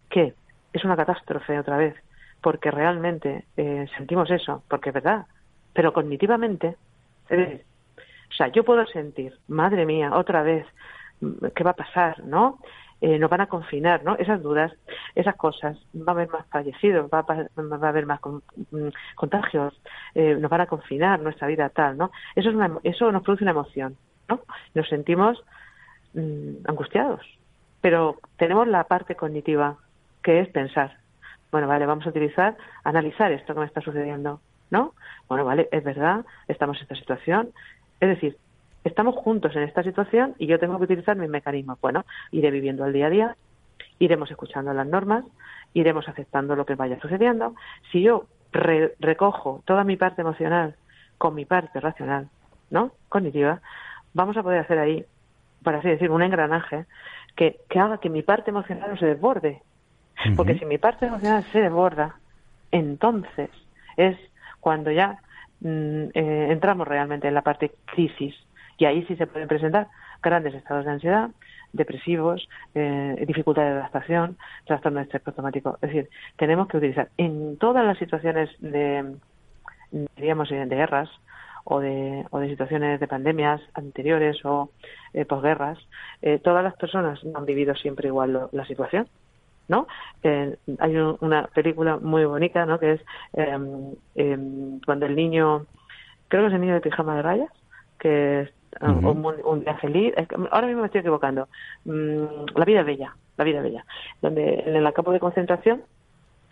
que 0.09 0.33
es 0.73 0.83
una 0.83 0.95
catástrofe 0.95 1.59
otra 1.59 1.77
vez, 1.77 1.95
porque 2.41 2.71
realmente 2.71 3.45
eh, 3.57 3.87
sentimos 3.97 4.29
eso, 4.29 4.63
porque 4.67 4.89
es 4.89 4.93
verdad, 4.93 5.25
pero 5.73 5.93
cognitivamente, 5.93 6.75
es 7.29 7.37
decir, 7.37 7.65
o 8.29 8.33
sea, 8.33 8.47
yo 8.49 8.63
puedo 8.63 8.85
sentir, 8.87 9.37
madre 9.47 9.85
mía, 9.85 10.15
otra 10.15 10.43
vez, 10.43 10.65
¿qué 11.55 11.63
va 11.63 11.71
a 11.71 11.75
pasar? 11.75 12.23
¿No? 12.23 12.59
Eh, 13.05 13.19
nos 13.19 13.29
van 13.29 13.41
a 13.41 13.45
confinar, 13.45 14.03
¿no? 14.03 14.15
Esas 14.15 14.41
dudas, 14.41 14.73
esas 15.13 15.35
cosas, 15.35 15.77
va 15.95 16.07
a 16.07 16.15
haber 16.15 16.27
más 16.29 16.47
fallecidos, 16.47 17.07
va 17.13 17.19
a, 17.19 17.21
va 17.21 17.85
a 17.85 17.89
haber 17.89 18.07
más 18.07 18.19
mm, 18.71 18.87
contagios, 19.13 19.79
eh, 20.15 20.35
nos 20.39 20.49
van 20.49 20.61
a 20.61 20.65
confinar 20.65 21.19
nuestra 21.19 21.47
vida 21.47 21.69
tal, 21.69 21.99
¿no? 21.99 22.09
Eso, 22.35 22.49
es 22.49 22.71
eso 22.83 23.11
nos 23.11 23.21
produce 23.21 23.43
una 23.43 23.51
emoción, 23.51 23.95
¿no? 24.27 24.39
Nos 24.73 24.89
sentimos 24.89 25.37
mm, 26.15 26.67
angustiados, 26.67 27.21
pero 27.79 28.15
tenemos 28.37 28.67
la 28.67 28.85
parte 28.85 29.13
cognitiva, 29.13 29.77
que 30.23 30.39
es 30.39 30.49
pensar. 30.49 30.97
Bueno, 31.51 31.67
vale, 31.67 31.85
vamos 31.85 32.07
a 32.07 32.09
utilizar, 32.09 32.57
analizar 32.83 33.31
esto 33.31 33.53
que 33.53 33.59
me 33.59 33.67
está 33.67 33.81
sucediendo, 33.81 34.41
¿no? 34.71 34.95
Bueno, 35.29 35.45
vale, 35.45 35.69
es 35.71 35.83
verdad, 35.83 36.25
estamos 36.47 36.77
en 36.77 36.83
esta 36.83 36.95
situación. 36.95 37.49
Es 37.99 38.09
decir, 38.09 38.35
estamos 38.85 39.15
juntos 39.15 39.55
en 39.55 39.63
esta 39.63 39.83
situación 39.83 40.35
y 40.37 40.45
yo 40.45 40.59
tengo 40.59 40.77
que 40.77 40.85
utilizar 40.85 41.17
mis 41.17 41.29
mecanismos. 41.29 41.81
Bueno, 41.81 42.05
iré 42.31 42.51
viviendo 42.51 42.83
al 42.83 42.93
día 42.93 43.07
a 43.07 43.09
día, 43.09 43.35
iremos 43.99 44.29
escuchando 44.31 44.73
las 44.73 44.87
normas, 44.87 45.25
iremos 45.73 46.07
aceptando 46.07 46.55
lo 46.55 46.65
que 46.65 46.75
vaya 46.75 46.99
sucediendo. 47.01 47.55
Si 47.91 48.01
yo 48.01 48.27
recojo 48.51 49.61
toda 49.65 49.83
mi 49.83 49.97
parte 49.97 50.21
emocional 50.21 50.75
con 51.17 51.35
mi 51.35 51.45
parte 51.45 51.79
racional, 51.79 52.29
¿no? 52.69 52.91
Cognitiva, 53.09 53.59
vamos 54.13 54.37
a 54.37 54.43
poder 54.43 54.59
hacer 54.59 54.79
ahí, 54.79 55.03
por 55.63 55.75
así 55.75 55.89
decir, 55.89 56.11
un 56.11 56.21
engranaje 56.21 56.85
que, 57.35 57.59
que 57.69 57.79
haga 57.79 57.97
que 57.97 58.09
mi 58.09 58.21
parte 58.21 58.51
emocional 58.51 58.91
no 58.91 58.97
se 58.97 59.07
desborde. 59.07 59.61
Porque 60.37 60.57
si 60.57 60.65
mi 60.65 60.77
parte 60.77 61.07
emocional 61.07 61.43
se 61.51 61.59
desborda, 61.59 62.15
entonces 62.71 63.49
es 63.97 64.17
cuando 64.61 64.91
ya 64.91 65.19
mm, 65.59 66.05
eh, 66.13 66.47
entramos 66.51 66.87
realmente 66.87 67.27
en 67.27 67.33
la 67.33 67.41
parte 67.41 67.71
crisis 67.85 68.33
y 68.77 68.85
ahí 68.85 69.03
sí 69.05 69.15
se 69.15 69.27
pueden 69.27 69.47
presentar 69.47 69.87
grandes 70.21 70.53
estados 70.53 70.85
de 70.85 70.91
ansiedad, 70.91 71.29
depresivos, 71.73 72.47
eh, 72.73 73.23
dificultad 73.27 73.63
de 73.63 73.69
adaptación, 73.69 74.37
trastorno 74.65 74.99
de 74.99 75.03
estrés 75.03 75.23
postraumático. 75.23 75.77
Es 75.81 75.89
decir, 75.89 76.09
tenemos 76.37 76.67
que 76.67 76.77
utilizar 76.77 77.09
en 77.17 77.57
todas 77.57 77.85
las 77.85 77.97
situaciones 77.97 78.49
de, 78.59 79.15
diríamos, 80.15 80.49
de 80.49 80.65
guerras 80.65 81.09
o 81.65 81.79
de, 81.79 82.25
o 82.29 82.39
de 82.39 82.49
situaciones 82.49 82.99
de 82.99 83.07
pandemias 83.07 83.61
anteriores 83.73 84.43
o 84.45 84.69
eh, 85.13 85.25
posguerras, 85.25 85.79
eh, 86.21 86.39
todas 86.39 86.63
las 86.63 86.75
personas 86.75 87.23
no 87.23 87.39
han 87.39 87.45
vivido 87.45 87.75
siempre 87.75 88.07
igual 88.07 88.49
la 88.51 88.65
situación. 88.65 89.07
¿no? 89.67 89.87
Eh, 90.21 90.57
hay 90.77 90.95
una 90.95 91.47
película 91.47 91.97
muy 91.97 92.23
bonita, 92.25 92.67
¿no? 92.67 92.79
Que 92.79 92.93
es 92.93 93.01
em, 93.33 94.79
cuando 94.85 95.07
el 95.07 95.15
niño, 95.15 95.65
creo 96.27 96.43
que 96.43 96.47
es 96.49 96.53
el 96.53 96.61
niño 96.61 96.75
de 96.75 96.81
pijama 96.81 97.15
de 97.15 97.21
rayas, 97.23 97.49
que 97.97 98.51
un, 98.81 99.59
día 99.61 99.75
feliz. 99.77 100.13
Ahora 100.51 100.67
mismo 100.67 100.81
me 100.81 100.87
estoy 100.87 101.01
equivocando. 101.01 101.47
Mm, 101.85 102.45
la 102.55 102.65
vida 102.65 102.83
bella, 102.83 103.15
la 103.37 103.43
vida 103.43 103.61
bella. 103.61 103.85
Donde 104.21 104.63
en 104.65 104.75
el 104.75 104.93
campo 104.93 105.11
de 105.11 105.19
concentración 105.19 105.83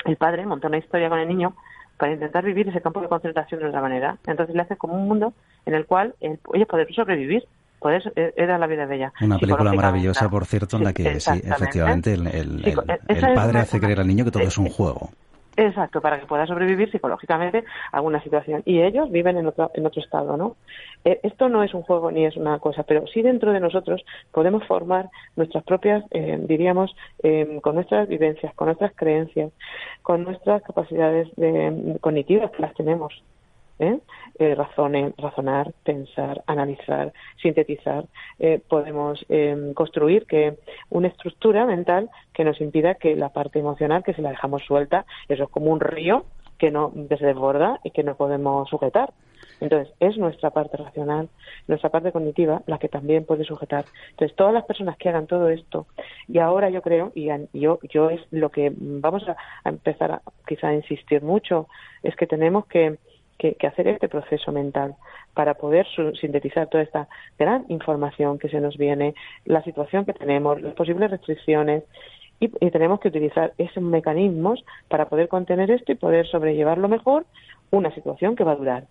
el 0.05 0.17
padre 0.17 0.45
monta 0.45 0.67
una 0.67 0.77
historia 0.77 1.09
con 1.09 1.19
el 1.19 1.27
niño 1.27 1.55
para 1.97 2.13
intentar 2.13 2.43
vivir 2.43 2.67
ese 2.67 2.81
campo 2.81 3.01
de 3.01 3.07
concentración 3.07 3.61
de 3.61 3.67
otra 3.67 3.81
manera. 3.81 4.17
Entonces 4.25 4.55
le 4.55 4.61
hace 4.61 4.75
como 4.75 4.95
un 4.95 5.07
mundo 5.07 5.33
en 5.65 5.73
el 5.73 5.85
cual 5.85 6.15
ellos 6.19 6.67
pueden 6.67 6.93
sobrevivir. 6.93 7.45
Pues 7.79 8.01
era 8.15 8.57
la 8.57 8.65
vida 8.65 8.85
bella. 8.85 9.11
Una 9.19 9.37
película 9.37 9.73
maravillosa, 9.73 10.29
por 10.29 10.45
cierto, 10.45 10.77
en 10.77 10.85
la 10.85 10.93
que 10.93 11.19
sí, 11.19 11.41
efectivamente 11.43 12.13
el, 12.13 12.27
el 12.27 13.33
padre 13.35 13.59
hace 13.59 13.81
creer 13.81 13.99
al 13.99 14.07
niño 14.07 14.23
que 14.23 14.31
todo 14.31 14.43
es 14.43 14.57
un 14.57 14.69
juego. 14.69 15.09
Exacto, 15.55 16.01
para 16.01 16.19
que 16.19 16.25
pueda 16.25 16.47
sobrevivir 16.47 16.89
psicológicamente 16.91 17.63
a 17.91 17.97
alguna 17.97 18.21
situación. 18.23 18.63
Y 18.65 18.81
ellos 18.81 19.11
viven 19.11 19.37
en 19.37 19.45
otro, 19.45 19.69
en 19.75 19.85
otro 19.85 20.01
estado, 20.01 20.35
¿no? 20.35 20.55
Eh, 21.05 21.19
esto 21.23 21.47
no 21.47 21.61
es 21.61 21.73
un 21.75 21.83
juego 21.83 22.11
ni 22.11 22.25
es 22.25 22.35
una 22.37 22.57
cosa, 22.59 22.83
pero 22.83 23.05
sí 23.07 23.21
dentro 23.21 23.51
de 23.51 23.59
nosotros 23.59 24.03
podemos 24.31 24.65
formar 24.65 25.09
nuestras 25.35 25.63
propias, 25.63 26.03
eh, 26.11 26.39
diríamos, 26.41 26.95
eh, 27.21 27.59
con 27.61 27.75
nuestras 27.75 28.07
vivencias, 28.07 28.53
con 28.55 28.67
nuestras 28.67 28.93
creencias, 28.95 29.51
con 30.01 30.23
nuestras 30.23 30.63
capacidades 30.63 31.27
de, 31.35 31.97
cognitivas 32.01 32.49
que 32.51 32.61
las 32.61 32.73
tenemos. 32.73 33.13
¿Eh? 33.83 33.99
eh 34.39 34.55
razonar, 34.55 35.73
pensar, 35.83 36.43
analizar, 36.47 37.13
sintetizar. 37.41 38.05
Eh, 38.39 38.61
podemos 38.67 39.25
em, 39.29 39.73
construir 39.73 40.25
que 40.25 40.57
una 40.89 41.07
estructura 41.07 41.65
mental 41.65 42.09
que 42.33 42.43
nos 42.43 42.59
impida 42.61 42.95
que 42.95 43.15
la 43.15 43.29
parte 43.29 43.59
emocional, 43.59 44.03
que 44.03 44.13
si 44.13 44.21
la 44.21 44.31
dejamos 44.31 44.63
suelta, 44.63 45.05
eso 45.27 45.43
es 45.43 45.49
como 45.49 45.71
un 45.71 45.79
río 45.79 46.25
que 46.57 46.71
no 46.71 46.93
se 47.09 47.25
desborda 47.25 47.79
y 47.83 47.91
que 47.91 48.03
no 48.03 48.15
podemos 48.15 48.69
sujetar. 48.69 49.13
Entonces, 49.59 49.93
es 49.99 50.17
nuestra 50.17 50.49
parte 50.49 50.77
racional, 50.77 51.29
nuestra 51.67 51.89
parte 51.89 52.11
cognitiva, 52.11 52.61
la 52.67 52.79
que 52.79 52.89
también 52.89 53.25
puede 53.25 53.45
sujetar. 53.45 53.85
Entonces, 54.11 54.35
todas 54.35 54.53
las 54.53 54.65
personas 54.65 54.97
que 54.97 55.09
hagan 55.09 55.27
todo 55.27 55.49
esto, 55.49 55.87
y 56.27 56.39
ahora 56.39 56.69
yo 56.69 56.81
creo, 56.81 57.11
y 57.15 57.29
yo, 57.53 57.79
yo 57.89 58.09
es 58.09 58.21
lo 58.31 58.49
que 58.49 58.73
vamos 58.75 59.23
a, 59.27 59.35
empezar 59.63 60.11
a 60.11 60.21
quizá 60.47 60.69
a 60.69 60.73
insistir 60.73 61.21
mucho, 61.21 61.67
es 62.01 62.15
que 62.15 62.27
tenemos 62.27 62.65
que 62.65 62.97
que, 63.51 63.67
hacer 63.67 63.87
este 63.87 64.07
proceso 64.07 64.51
mental 64.51 64.95
para 65.33 65.55
poder 65.55 65.85
sintetizar 66.19 66.67
toda 66.67 66.83
esta 66.83 67.07
gran 67.37 67.65
información 67.69 68.39
que 68.39 68.49
se 68.49 68.61
nos 68.61 68.77
viene, 68.77 69.15
la 69.45 69.61
situación 69.63 70.05
que 70.05 70.13
tenemos, 70.13 70.61
las 70.61 70.73
posibles 70.73 71.11
restricciones 71.11 71.83
y, 72.39 72.49
tenemos 72.71 72.99
que 72.99 73.07
utilizar 73.07 73.53
esos 73.57 73.83
mecanismos 73.83 74.63
para 74.89 75.07
poder 75.07 75.27
contener 75.29 75.71
esto 75.71 75.91
y 75.91 75.95
poder 75.95 76.27
sobrellevarlo 76.27 76.89
mejor 76.89 77.25
una 77.71 77.93
situación 77.93 78.35
que 78.35 78.43
va 78.43 78.51
a 78.53 78.55
durar. 78.55 78.87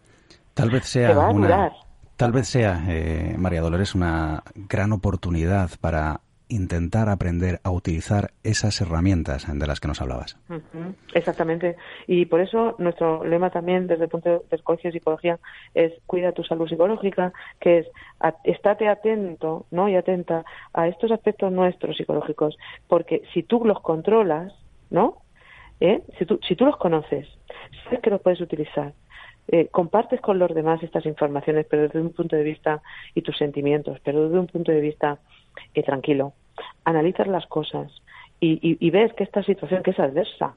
Tal 0.54 0.70
vez 0.70 0.84
sea 0.84 1.28
una, 1.28 1.72
tal 2.16 2.32
vez 2.32 2.48
sea 2.48 2.82
eh, 2.88 3.34
María 3.38 3.60
Dolores 3.60 3.94
una 3.94 4.42
gran 4.54 4.92
oportunidad 4.92 5.70
para 5.80 6.20
intentar 6.52 7.08
aprender 7.08 7.60
a 7.64 7.70
utilizar 7.70 8.32
esas 8.42 8.80
herramientas 8.80 9.46
de 9.52 9.66
las 9.66 9.80
que 9.80 9.88
nos 9.88 10.00
hablabas. 10.00 10.38
Exactamente. 11.14 11.76
Y 12.06 12.26
por 12.26 12.40
eso 12.40 12.76
nuestro 12.78 13.24
lema 13.24 13.50
también 13.50 13.86
desde 13.86 14.04
el 14.04 14.10
punto 14.10 14.44
de 14.50 14.58
Colegio 14.58 14.90
de 14.90 14.98
Psicología 14.98 15.38
es 15.74 15.92
cuida 16.06 16.32
tu 16.32 16.44
salud 16.44 16.68
psicológica, 16.68 17.32
que 17.60 17.78
es 17.78 17.86
estate 18.44 18.88
atento 18.88 19.66
¿no? 19.70 19.88
y 19.88 19.96
atenta 19.96 20.44
a 20.72 20.88
estos 20.88 21.10
aspectos 21.10 21.52
nuestros 21.52 21.96
psicológicos, 21.96 22.56
porque 22.86 23.22
si 23.32 23.42
tú 23.42 23.64
los 23.64 23.80
controlas, 23.80 24.52
¿no? 24.90 25.18
¿Eh? 25.80 26.02
Si, 26.18 26.26
tú, 26.26 26.38
si 26.46 26.54
tú 26.54 26.64
los 26.64 26.76
conoces, 26.76 27.26
sabes 27.84 28.00
que 28.00 28.10
los 28.10 28.20
puedes 28.20 28.40
utilizar, 28.40 28.92
eh, 29.48 29.66
compartes 29.68 30.20
con 30.20 30.38
los 30.38 30.54
demás 30.54 30.82
estas 30.82 31.04
informaciones, 31.06 31.66
pero 31.68 31.82
desde 31.82 32.00
un 32.00 32.12
punto 32.12 32.36
de 32.36 32.44
vista 32.44 32.80
y 33.14 33.22
tus 33.22 33.36
sentimientos, 33.36 33.98
pero 34.04 34.24
desde 34.24 34.38
un 34.38 34.46
punto 34.46 34.70
de 34.70 34.80
vista 34.80 35.18
eh, 35.74 35.82
tranquilo. 35.82 36.32
Analizas 36.84 37.26
las 37.26 37.46
cosas 37.46 37.90
y, 38.40 38.90
ves 38.90 39.12
que 39.14 39.22
esta 39.22 39.42
situación 39.44 39.84
que 39.84 39.92
es 39.92 40.00
adversa, 40.00 40.56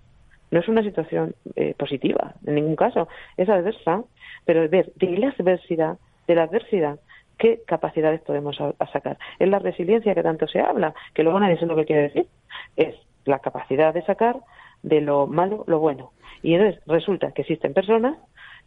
no 0.49 0.60
es 0.60 0.67
una 0.67 0.81
situación 0.81 1.36
eh, 1.55 1.75
positiva, 1.77 2.34
en 2.45 2.55
ningún 2.55 2.75
caso, 2.75 3.08
es 3.38 3.47
adversa, 3.47 4.03
pero 4.43 4.67
ver 4.67 4.91
de 4.95 5.17
la 5.17 5.29
adversidad, 5.29 5.97
de 6.27 6.36
la 6.36 6.43
adversidad, 6.43 6.99
qué 7.38 7.62
capacidades 7.67 8.21
podemos 8.21 8.58
sacar. 8.91 9.17
Es 9.38 9.47
la 9.47 9.60
resiliencia 9.60 10.15
que 10.15 10.23
tanto 10.23 10.47
se 10.47 10.60
habla, 10.60 10.95
que 11.13 11.23
luego 11.23 11.39
nadie 11.39 11.55
sabe 11.55 11.67
lo 11.67 11.75
que 11.75 11.86
quiere 11.86 12.01
decir. 12.03 12.27
Es 12.75 12.95
la 13.25 13.39
capacidad 13.39 13.93
de 13.93 14.03
sacar 14.03 14.38
de 14.84 15.01
lo 15.01 15.27
malo 15.27 15.63
lo 15.67 15.79
bueno. 15.79 16.12
Y 16.41 16.53
entonces 16.53 16.81
resulta 16.86 17.31
que 17.31 17.41
existen 17.41 17.73
personas 17.73 18.17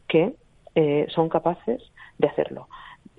que 0.06 0.34
eh, 0.74 1.06
son 1.08 1.28
capaces 1.28 1.82
de 2.18 2.28
hacerlo. 2.28 2.68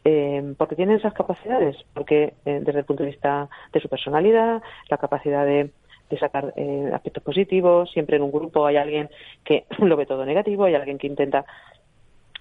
Eh, 0.05 0.53
porque 0.57 0.75
tienen 0.75 0.97
esas 0.97 1.13
capacidades, 1.13 1.75
porque 1.93 2.33
eh, 2.45 2.61
desde 2.63 2.79
el 2.79 2.85
punto 2.85 3.03
de 3.03 3.09
vista 3.09 3.49
de 3.73 3.79
su 3.79 3.89
personalidad, 3.89 4.61
la 4.89 4.97
capacidad 4.97 5.45
de, 5.45 5.71
sacar 6.19 6.55
aspectos 6.91 7.21
positivos, 7.21 7.91
siempre 7.91 8.17
en 8.17 8.23
un 8.23 8.31
grupo 8.31 8.65
hay 8.65 8.77
alguien 8.77 9.09
que 9.43 9.65
lo 9.77 9.95
ve 9.95 10.07
todo 10.07 10.25
negativo, 10.25 10.63
hay 10.63 10.73
alguien 10.73 10.97
que 10.97 11.05
intenta 11.05 11.45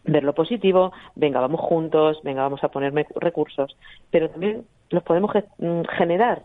ver 0.04 0.24
lo 0.24 0.34
positivo, 0.34 0.92
venga, 1.14 1.40
vamos 1.40 1.60
juntos, 1.60 2.20
venga, 2.22 2.42
vamos 2.42 2.64
a 2.64 2.68
poner 2.68 2.92
recursos, 3.16 3.76
pero 4.10 4.30
también 4.30 4.64
los 4.90 5.02
podemos 5.02 5.30
mm, 5.58 5.82
generar. 5.96 6.42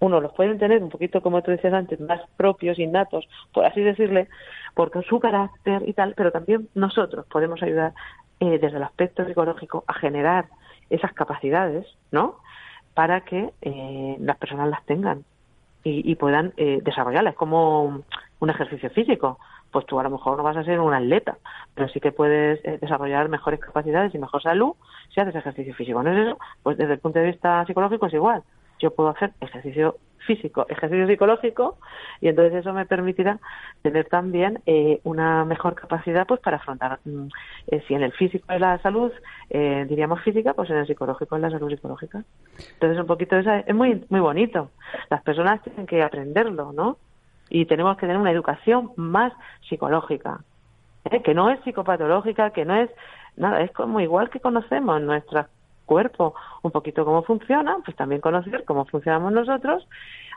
Uno 0.00 0.20
los 0.20 0.32
pueden 0.32 0.58
tener 0.58 0.82
un 0.82 0.88
poquito, 0.88 1.20
como 1.20 1.42
tú 1.42 1.50
decías 1.50 1.74
antes, 1.74 2.00
más 2.00 2.22
propios, 2.36 2.78
innatos, 2.78 3.28
por 3.52 3.66
así 3.66 3.82
decirle, 3.82 4.28
porque 4.74 5.02
su 5.02 5.20
carácter 5.20 5.86
y 5.86 5.92
tal, 5.92 6.14
pero 6.16 6.32
también 6.32 6.68
nosotros 6.74 7.26
podemos 7.26 7.62
ayudar 7.62 7.92
eh, 8.40 8.58
desde 8.58 8.76
el 8.78 8.82
aspecto 8.82 9.24
psicológico 9.24 9.84
a 9.86 9.94
generar 9.94 10.46
esas 10.88 11.12
capacidades, 11.12 11.86
¿no? 12.10 12.36
Para 12.94 13.20
que 13.22 13.52
eh, 13.62 14.16
las 14.18 14.36
personas 14.38 14.68
las 14.68 14.84
tengan 14.86 15.24
y, 15.82 16.14
puedan 16.16 16.52
eh, 16.58 16.80
desarrollarlas, 16.82 17.34
como 17.34 18.02
un 18.40 18.50
ejercicio 18.50 18.90
físico. 18.90 19.38
Pues 19.70 19.86
tú 19.86 19.98
a 19.98 20.02
lo 20.02 20.10
mejor 20.10 20.36
no 20.36 20.42
vas 20.42 20.56
a 20.56 20.64
ser 20.64 20.80
un 20.80 20.92
atleta, 20.92 21.38
pero 21.74 21.88
sí 21.88 22.00
que 22.00 22.12
puedes 22.12 22.60
desarrollar 22.80 23.28
mejores 23.28 23.60
capacidades 23.60 24.14
y 24.14 24.18
mejor 24.18 24.42
salud 24.42 24.72
si 25.14 25.20
haces 25.20 25.36
ejercicio 25.36 25.74
físico. 25.74 26.02
¿No 26.02 26.12
es 26.12 26.26
eso? 26.26 26.38
Pues 26.62 26.76
desde 26.76 26.94
el 26.94 26.98
punto 26.98 27.20
de 27.20 27.26
vista 27.26 27.64
psicológico 27.64 28.06
es 28.06 28.14
igual 28.14 28.42
yo 28.80 28.90
puedo 28.90 29.10
hacer 29.10 29.32
ejercicio 29.40 29.96
físico, 30.26 30.66
ejercicio 30.68 31.06
psicológico, 31.06 31.78
y 32.20 32.28
entonces 32.28 32.60
eso 32.60 32.72
me 32.72 32.86
permitirá 32.86 33.38
tener 33.82 34.06
también 34.06 34.60
eh, 34.66 35.00
una 35.04 35.44
mejor 35.44 35.74
capacidad 35.74 36.26
pues 36.26 36.40
para 36.40 36.58
afrontar, 36.58 37.00
mm, 37.04 37.28
eh, 37.68 37.82
si 37.86 37.94
en 37.94 38.02
el 38.02 38.12
físico 38.12 38.52
es 38.52 38.60
la 38.60 38.78
salud, 38.78 39.12
eh, 39.48 39.86
diríamos 39.88 40.22
física, 40.22 40.54
pues 40.54 40.70
en 40.70 40.76
el 40.76 40.86
psicológico 40.86 41.36
es 41.36 41.42
la 41.42 41.50
salud 41.50 41.70
psicológica. 41.70 42.24
Entonces 42.74 42.98
un 42.98 43.06
poquito 43.06 43.36
eso 43.36 43.50
es 43.52 43.74
muy, 43.74 44.04
muy 44.08 44.20
bonito. 44.20 44.70
Las 45.08 45.22
personas 45.22 45.62
tienen 45.62 45.86
que 45.86 46.02
aprenderlo, 46.02 46.72
¿no? 46.72 46.98
Y 47.48 47.66
tenemos 47.66 47.96
que 47.96 48.02
tener 48.02 48.18
una 48.18 48.30
educación 48.30 48.92
más 48.96 49.32
psicológica, 49.68 50.40
que 51.24 51.34
no 51.34 51.50
es 51.50 51.60
psicopatológica, 51.64 52.50
que 52.50 52.64
no 52.64 52.76
es 52.76 52.90
nada, 53.36 53.62
es 53.62 53.72
como 53.72 54.00
igual 54.00 54.30
que 54.30 54.40
conocemos 54.40 55.00
nuestras 55.00 55.48
cuerpo 55.90 56.34
un 56.62 56.70
poquito 56.70 57.04
cómo 57.04 57.24
funciona, 57.24 57.78
pues 57.84 57.96
también 57.96 58.20
conocer 58.20 58.64
cómo 58.64 58.84
funcionamos 58.84 59.32
nosotros, 59.32 59.88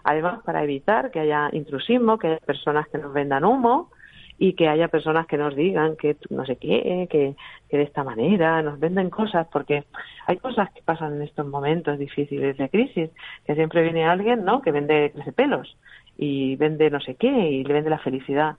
además 0.04 0.42
para 0.44 0.64
evitar 0.64 1.12
que 1.12 1.20
haya 1.20 1.50
intrusismo, 1.52 2.18
que 2.18 2.28
haya 2.30 2.40
personas 2.40 2.88
que 2.88 2.98
nos 2.98 3.14
vendan 3.14 3.46
humo 3.46 3.92
y 4.40 4.54
que 4.54 4.68
haya 4.68 4.88
personas 4.88 5.28
que 5.28 5.38
nos 5.38 5.56
digan 5.56 5.96
que 5.96 6.18
no 6.32 6.44
sé 6.44 6.56
qué, 6.56 7.08
que, 7.08 7.36
de 7.78 7.84
esta 7.84 8.04
manera 8.04 8.64
nos 8.64 8.80
venden 8.80 9.12
cosas, 9.12 9.46
porque 9.52 9.84
hay 10.26 10.38
cosas 10.38 10.72
que 10.74 10.82
pasan 10.82 11.18
en 11.18 11.22
estos 11.22 11.46
momentos 11.46 12.00
difíciles 12.00 12.58
de 12.58 12.70
crisis, 12.70 13.12
que 13.46 13.54
siempre 13.54 13.84
viene 13.84 14.06
alguien, 14.06 14.44
¿no?, 14.44 14.60
que 14.64 14.72
vende 14.72 15.14
pelos 15.36 15.78
y 16.18 16.56
vende 16.56 16.90
no 16.90 17.00
sé 17.00 17.14
qué 17.14 17.30
y 17.30 17.64
le 17.64 17.74
vende 17.74 17.92
la 17.92 18.00
felicidad. 18.00 18.56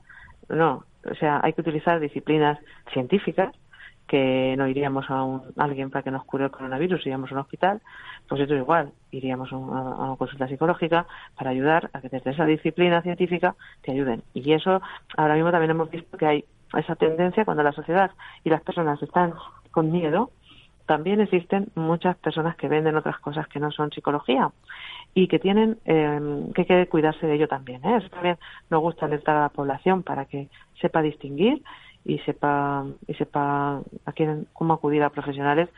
No, 0.48 0.84
o 1.10 1.14
sea, 1.16 1.40
hay 1.42 1.54
que 1.54 1.62
utilizar 1.62 1.98
disciplinas 1.98 2.56
científicas 2.92 3.52
que 4.06 4.54
no 4.56 4.68
iríamos 4.68 5.08
a, 5.10 5.22
un, 5.22 5.42
alguien 5.56 5.90
para 5.90 6.02
que 6.02 6.10
nos 6.10 6.24
cure 6.24 6.44
el 6.44 6.50
coronavirus, 6.50 7.00
iríamos 7.02 7.30
a 7.30 7.34
un 7.34 7.40
hospital, 7.40 7.80
pues 8.28 8.40
esto 8.40 8.54
es 8.54 8.60
igual, 8.60 8.92
iríamos 9.10 9.52
a, 9.52 9.56
una 9.56 10.16
consulta 10.16 10.48
psicológica 10.48 11.06
para 11.36 11.50
ayudar 11.50 11.90
a 11.92 12.00
que 12.00 12.08
desde 12.08 12.30
esa 12.30 12.44
disciplina 12.44 13.02
científica 13.02 13.54
te 13.82 13.92
ayuden. 13.92 14.22
Y 14.34 14.52
eso 14.52 14.82
ahora 15.16 15.34
mismo 15.34 15.50
también 15.50 15.70
hemos 15.70 15.90
visto 15.90 16.16
que 16.18 16.26
hay 16.26 16.44
esa 16.76 16.96
tendencia 16.96 17.44
cuando 17.44 17.62
la 17.62 17.72
sociedad 17.72 18.10
y 18.42 18.50
las 18.50 18.62
personas 18.62 19.02
están 19.02 19.34
con 19.70 19.90
miedo, 19.90 20.30
también 20.86 21.20
existen 21.20 21.68
muchas 21.74 22.16
personas 22.16 22.56
que 22.56 22.68
venden 22.68 22.96
otras 22.96 23.18
cosas 23.18 23.48
que 23.48 23.58
no 23.58 23.70
son 23.70 23.90
psicología 23.90 24.50
y 25.14 25.28
que 25.28 25.38
tienen 25.38 25.78
eh, 25.86 26.50
que, 26.54 26.66
que 26.66 26.86
cuidarse 26.88 27.26
de 27.26 27.34
ello 27.34 27.48
también. 27.48 27.82
¿eh? 27.84 27.96
Eso 27.96 28.10
también 28.10 28.36
nos 28.68 28.82
gusta 28.82 29.06
alertar 29.06 29.36
a 29.36 29.42
la 29.42 29.48
población 29.48 30.02
para 30.02 30.26
que 30.26 30.48
sepa 30.80 31.00
distinguir 31.00 31.62
y 32.04 32.18
sepa 32.20 32.84
y 33.06 33.14
sepa 33.14 33.80
a 34.04 34.12
quién 34.12 34.46
cómo 34.52 34.74
acudir 34.74 35.02
a 35.02 35.10
profesionales 35.10 35.68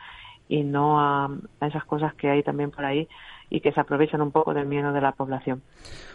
y 0.49 0.63
no 0.63 0.99
a, 0.99 1.29
esas 1.61 1.83
cosas 1.85 2.13
que 2.15 2.29
hay 2.29 2.43
también 2.43 2.71
por 2.71 2.85
ahí 2.85 3.07
y 3.49 3.61
que 3.61 3.71
se 3.71 3.79
aprovechan 3.79 4.21
un 4.21 4.31
poco 4.31 4.53
del 4.53 4.65
miedo 4.65 4.91
de 4.91 5.01
la 5.01 5.13
población. 5.13 5.61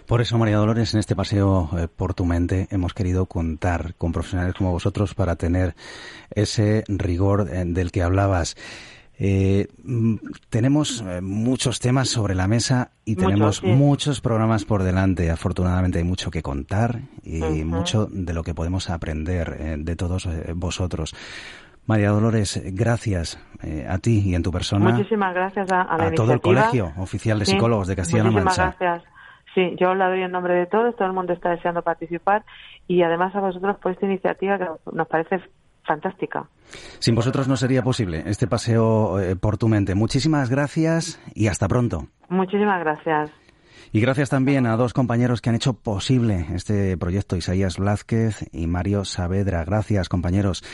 Por 0.06 0.20
eso, 0.20 0.36
María 0.36 0.56
Dolores, 0.56 0.92
en 0.92 1.00
este 1.00 1.16
paseo 1.16 1.70
eh, 1.78 1.88
por 1.88 2.12
tu 2.12 2.26
mente 2.26 2.68
hemos 2.70 2.92
querido 2.92 3.26
contar 3.26 3.94
con 3.96 4.12
profesionales 4.12 4.54
como 4.54 4.70
vosotros 4.70 5.14
para 5.14 5.36
tener 5.36 5.74
ese 6.30 6.84
rigor 6.88 7.48
eh, 7.50 7.64
del 7.64 7.90
que 7.90 8.02
hablabas. 8.02 8.56
Eh, 9.24 9.68
mm, 9.84 10.16
tenemos 10.50 11.00
eh, 11.00 11.20
muchos 11.20 11.78
temas 11.78 12.08
sobre 12.08 12.34
la 12.34 12.48
mesa 12.48 12.90
y 13.04 13.14
tenemos 13.14 13.62
muchos 13.62 14.20
programas 14.20 14.64
por 14.64 14.82
delante. 14.82 15.30
Afortunadamente 15.30 15.98
hay 15.98 16.04
mucho 16.04 16.32
que 16.32 16.42
contar 16.42 17.02
y 17.22 17.62
mucho 17.62 18.08
de 18.10 18.34
lo 18.34 18.42
que 18.42 18.52
podemos 18.52 18.90
aprender 18.90 19.56
eh, 19.60 19.76
de 19.78 19.94
todos 19.94 20.28
vosotros. 20.56 21.14
María 21.86 22.10
Dolores, 22.10 22.60
gracias 22.74 23.38
a 23.88 23.98
ti 23.98 24.22
y 24.24 24.34
en 24.34 24.42
tu 24.42 24.50
persona. 24.50 24.90
Muchísimas 24.90 25.32
gracias 25.34 25.70
a, 25.70 25.82
a, 25.82 26.10
todo 26.10 26.32
el 26.32 26.40
Colegio 26.40 26.92
Oficial 26.96 27.38
de 27.38 27.44
Psicólogos 27.44 27.86
de 27.86 27.94
Castilla-La 27.94 28.30
Mancha. 28.32 28.74
gracias. 28.80 29.04
Sí, 29.54 29.76
yo 29.78 29.94
la 29.94 30.08
doy 30.08 30.22
en 30.22 30.32
nombre 30.32 30.54
de 30.54 30.66
todos, 30.66 30.96
todo 30.96 31.06
el 31.06 31.14
mundo 31.14 31.32
está 31.32 31.50
deseando 31.50 31.82
participar 31.82 32.44
y 32.88 33.02
además 33.02 33.36
a 33.36 33.40
vosotros 33.40 33.76
por 33.78 33.92
esta 33.92 34.06
iniciativa 34.06 34.58
que 34.58 34.66
nos 34.92 35.06
parece 35.06 35.42
fantástica. 35.92 36.48
Sin 36.98 37.14
vosotros 37.14 37.48
no 37.48 37.56
sería 37.56 37.82
posible 37.82 38.22
este 38.26 38.46
paseo 38.46 39.20
eh, 39.20 39.36
por 39.36 39.58
tu 39.58 39.68
mente. 39.68 39.94
Muchísimas 39.94 40.48
gracias 40.48 41.20
y 41.34 41.48
hasta 41.48 41.68
pronto. 41.68 42.06
Muchísimas 42.28 42.80
gracias. 42.80 43.30
Y 43.94 44.00
gracias 44.00 44.30
también 44.30 44.66
a 44.66 44.76
dos 44.76 44.94
compañeros 44.94 45.42
que 45.42 45.50
han 45.50 45.56
hecho 45.56 45.74
posible 45.74 46.46
este 46.54 46.96
proyecto, 46.96 47.36
Isaías 47.36 47.76
Blázquez 47.76 48.48
y 48.50 48.66
Mario 48.66 49.04
Saavedra. 49.04 49.64
Gracias, 49.64 50.08
compañeros. 50.08 50.64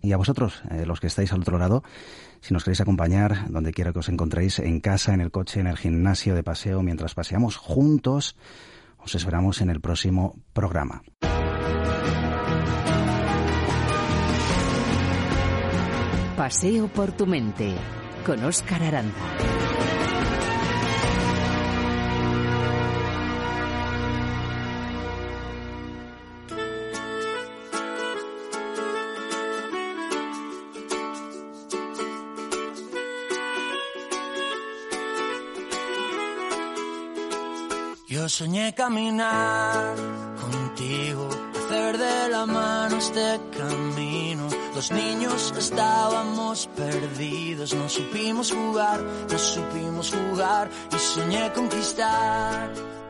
Y 0.00 0.12
a 0.12 0.16
vosotros, 0.16 0.62
eh, 0.70 0.86
los 0.86 0.98
que 0.98 1.08
estáis 1.08 1.34
al 1.34 1.42
otro 1.42 1.58
lado, 1.58 1.82
si 2.40 2.54
nos 2.54 2.64
queréis 2.64 2.80
acompañar, 2.80 3.50
donde 3.50 3.72
quiera 3.72 3.92
que 3.92 3.98
os 3.98 4.08
encontréis, 4.08 4.58
en 4.58 4.80
casa, 4.80 5.12
en 5.12 5.20
el 5.20 5.30
coche, 5.30 5.60
en 5.60 5.66
el 5.66 5.76
gimnasio 5.76 6.34
de 6.34 6.42
paseo, 6.42 6.82
mientras 6.82 7.14
paseamos 7.14 7.58
juntos, 7.58 8.36
os 8.96 9.14
esperamos 9.14 9.60
en 9.60 9.68
el 9.68 9.80
próximo 9.82 10.36
programa. 10.54 11.02
Paseo 16.36 16.88
por 16.88 17.12
tu 17.12 17.26
mente 17.26 17.74
con 18.24 18.42
Óscar 18.42 18.82
Aranda. 18.82 19.12
Yo 38.08 38.28
soñé 38.28 38.74
caminar 38.74 39.94
contigo 40.40 41.28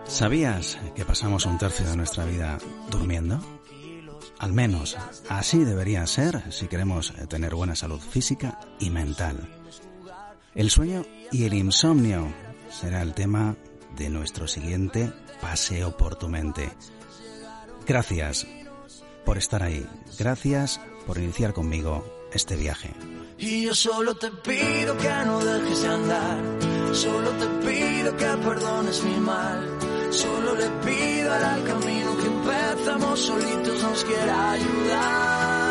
¿Sabías 0.07 0.78
que 0.94 1.05
pasamos 1.05 1.46
un 1.46 1.59
tercio 1.59 1.88
de 1.88 1.96
nuestra 1.96 2.24
vida 2.24 2.59
durmiendo? 2.90 3.40
Al 4.38 4.53
menos 4.53 4.96
así 5.28 5.64
debería 5.64 6.07
ser 6.07 6.53
si 6.53 6.66
queremos 6.66 7.12
tener 7.28 7.55
buena 7.55 7.76
salud 7.76 8.00
física 8.00 8.59
y 8.80 8.90
mental. 8.90 9.48
El 10.55 10.70
sueño 10.70 11.05
y 11.30 11.44
el 11.44 11.55
insomnio 11.55 12.26
será 12.68 13.03
el 13.03 13.14
tema 13.14 13.57
de 13.96 14.11
nuestro 14.11 14.48
siguiente 14.48 15.12
paseo 15.40 15.96
por 15.96 16.16
tu 16.16 16.28
mente. 16.28 16.72
Gracias 17.87 18.47
por 19.24 19.39
estar 19.39 19.62
ahí. 19.62 19.87
Gracias 20.18 20.80
por 21.07 21.18
iniciar 21.18 21.53
conmigo 21.53 22.05
este 22.33 22.57
viaje. 22.57 22.91
Y 23.39 23.64
yo 23.64 23.74
solo 23.74 24.14
te 24.14 24.30
pido 24.30 24.97
que 24.97 25.11
no 25.26 25.45
dejes 25.45 25.83
de 25.83 25.89
andar. 25.89 26.39
Solo 26.93 27.30
te 27.30 27.47
pido 27.66 28.16
que 28.16 28.26
perdones 28.26 29.03
mi 29.03 29.16
mal. 29.16 29.78
Solo 30.11 30.55
le 30.55 30.68
pido 30.85 31.33
al 31.33 31.64
camino 31.64 32.16
que 32.18 32.26
empezamos 32.26 33.18
solitos 33.18 33.83
nos 33.83 34.05
quiera 34.05 34.53
ayudar. 34.53 35.61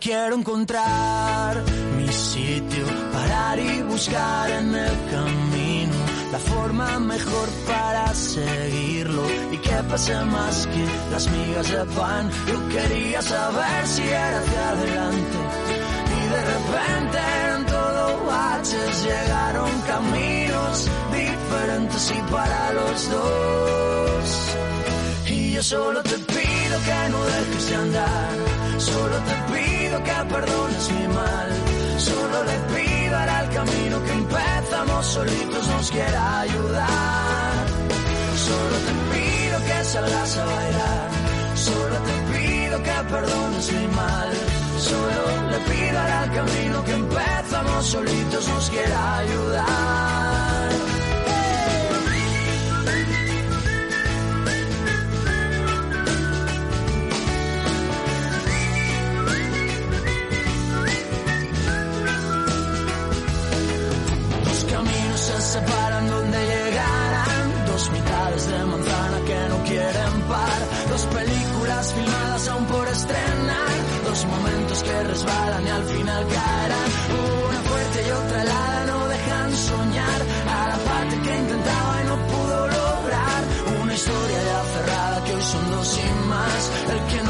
Quiero 0.00 0.36
encontrar 0.36 1.62
mi 1.96 2.08
sitio, 2.08 2.84
parar 3.12 3.58
y 3.58 3.82
buscar 3.82 4.50
en 4.50 4.74
el 4.74 4.96
camino 5.10 5.94
la 6.32 6.38
forma 6.38 6.98
mejor 7.00 7.48
para 7.66 8.14
seguirlo 8.14 9.22
y 9.52 9.56
que 9.58 9.76
pase 9.88 10.14
más 10.26 10.66
que 10.66 10.86
las 11.10 11.28
migas 11.30 11.70
de 11.70 11.84
pan. 11.96 12.30
Yo 12.46 12.68
quería 12.68 13.22
saber 13.22 13.86
si 13.86 14.02
era 14.02 14.38
hacia 14.38 14.68
adelante 14.70 15.38
y 16.16 16.28
de 16.34 16.40
repente 16.52 17.18
en 17.54 17.66
todo 17.66 18.26
baches 18.26 19.04
llegaron 19.04 19.70
caminos 19.86 20.88
diferentes 21.12 22.12
y 22.16 22.32
para 22.32 22.72
los 22.72 23.10
dos. 23.10 24.77
Yo 25.58 25.64
solo 25.64 26.00
te 26.04 26.16
pido 26.16 26.76
que 26.86 27.08
no 27.10 27.24
dejes 27.24 27.68
de 27.68 27.74
andar, 27.74 28.30
solo 28.78 29.16
te 29.28 29.34
pido 29.52 30.04
que 30.04 30.32
perdones 30.32 30.90
mi 30.92 31.08
mal, 31.08 31.48
solo 31.98 32.44
le 32.44 32.58
pido 32.76 33.16
al 33.16 33.50
camino 33.50 34.04
que 34.04 34.12
empezamos 34.12 35.06
solitos 35.06 35.66
nos 35.66 35.90
quiera 35.90 36.40
ayudar. 36.42 37.66
Solo 38.46 38.76
te 38.86 38.92
pido 39.10 39.58
que 39.66 39.84
salgas 39.84 40.36
a 40.36 40.44
bailar, 40.44 41.10
solo 41.56 41.96
te 42.06 42.38
pido 42.38 42.82
que 42.84 42.96
perdones 43.10 43.72
mi 43.72 43.86
mal, 43.88 44.30
solo 44.78 45.50
le 45.50 45.58
pido 45.58 45.98
al 45.98 46.34
camino 46.34 46.84
que 46.84 46.92
empezamos 46.92 47.84
solitos 47.84 48.46
nos 48.46 48.70
quiera 48.70 49.18
ayudar. 49.18 50.27
Separan 65.58 66.08
donde 66.08 66.38
llegarán. 66.52 67.66
Dos 67.66 67.90
mitades 67.90 68.42
de 68.50 68.58
manzana 68.64 69.18
que 69.28 69.38
no 69.50 69.56
quieren 69.64 70.14
par. 70.32 70.60
Dos 70.90 71.04
películas 71.18 71.92
filmadas 71.94 72.48
aún 72.48 72.66
por 72.66 72.86
estrenar. 72.88 73.76
Dos 74.08 74.20
momentos 74.34 74.82
que 74.86 75.02
resbalan 75.12 75.66
y 75.66 75.70
al 75.78 75.84
final 75.94 76.22
caerán. 76.36 76.88
Una 77.48 77.60
fuerte 77.70 77.98
y 78.06 78.10
otra 78.22 78.42
helada 78.42 78.80
no 78.90 78.98
dejan 79.14 79.50
soñar. 79.70 80.20
A 80.58 80.60
la 80.72 80.78
parte 80.88 81.14
que 81.24 81.32
intentaba 81.44 81.94
y 82.02 82.04
no 82.10 82.16
pudo 82.32 82.58
lograr. 82.78 83.40
Una 83.82 83.94
historia 83.94 84.38
ya 84.50 84.60
cerrada 84.74 85.24
que 85.24 85.32
hoy 85.34 85.42
son 85.54 85.70
dos 85.70 85.88
sin 85.96 86.16
más. 86.32 86.62
El 86.92 87.00
que 87.10 87.20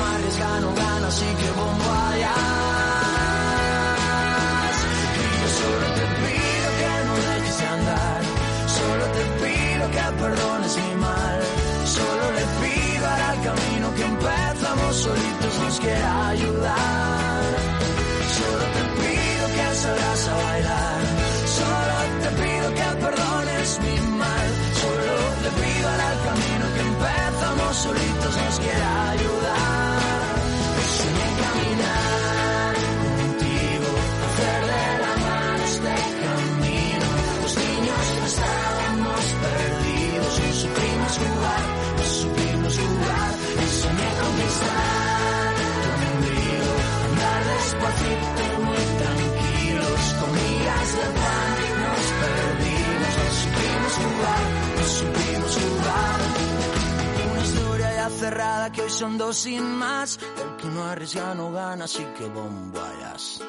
que 58.73 58.83
hoy 58.83 58.91
son 58.91 59.17
dos 59.17 59.37
sin 59.39 59.65
más. 59.65 60.19
El 60.37 60.57
que 60.57 60.69
no 60.69 60.85
arriesga 60.85 61.35
no 61.35 61.51
gana, 61.51 61.85
así 61.85 62.05
que 62.17 62.27
bombayas. 62.27 63.41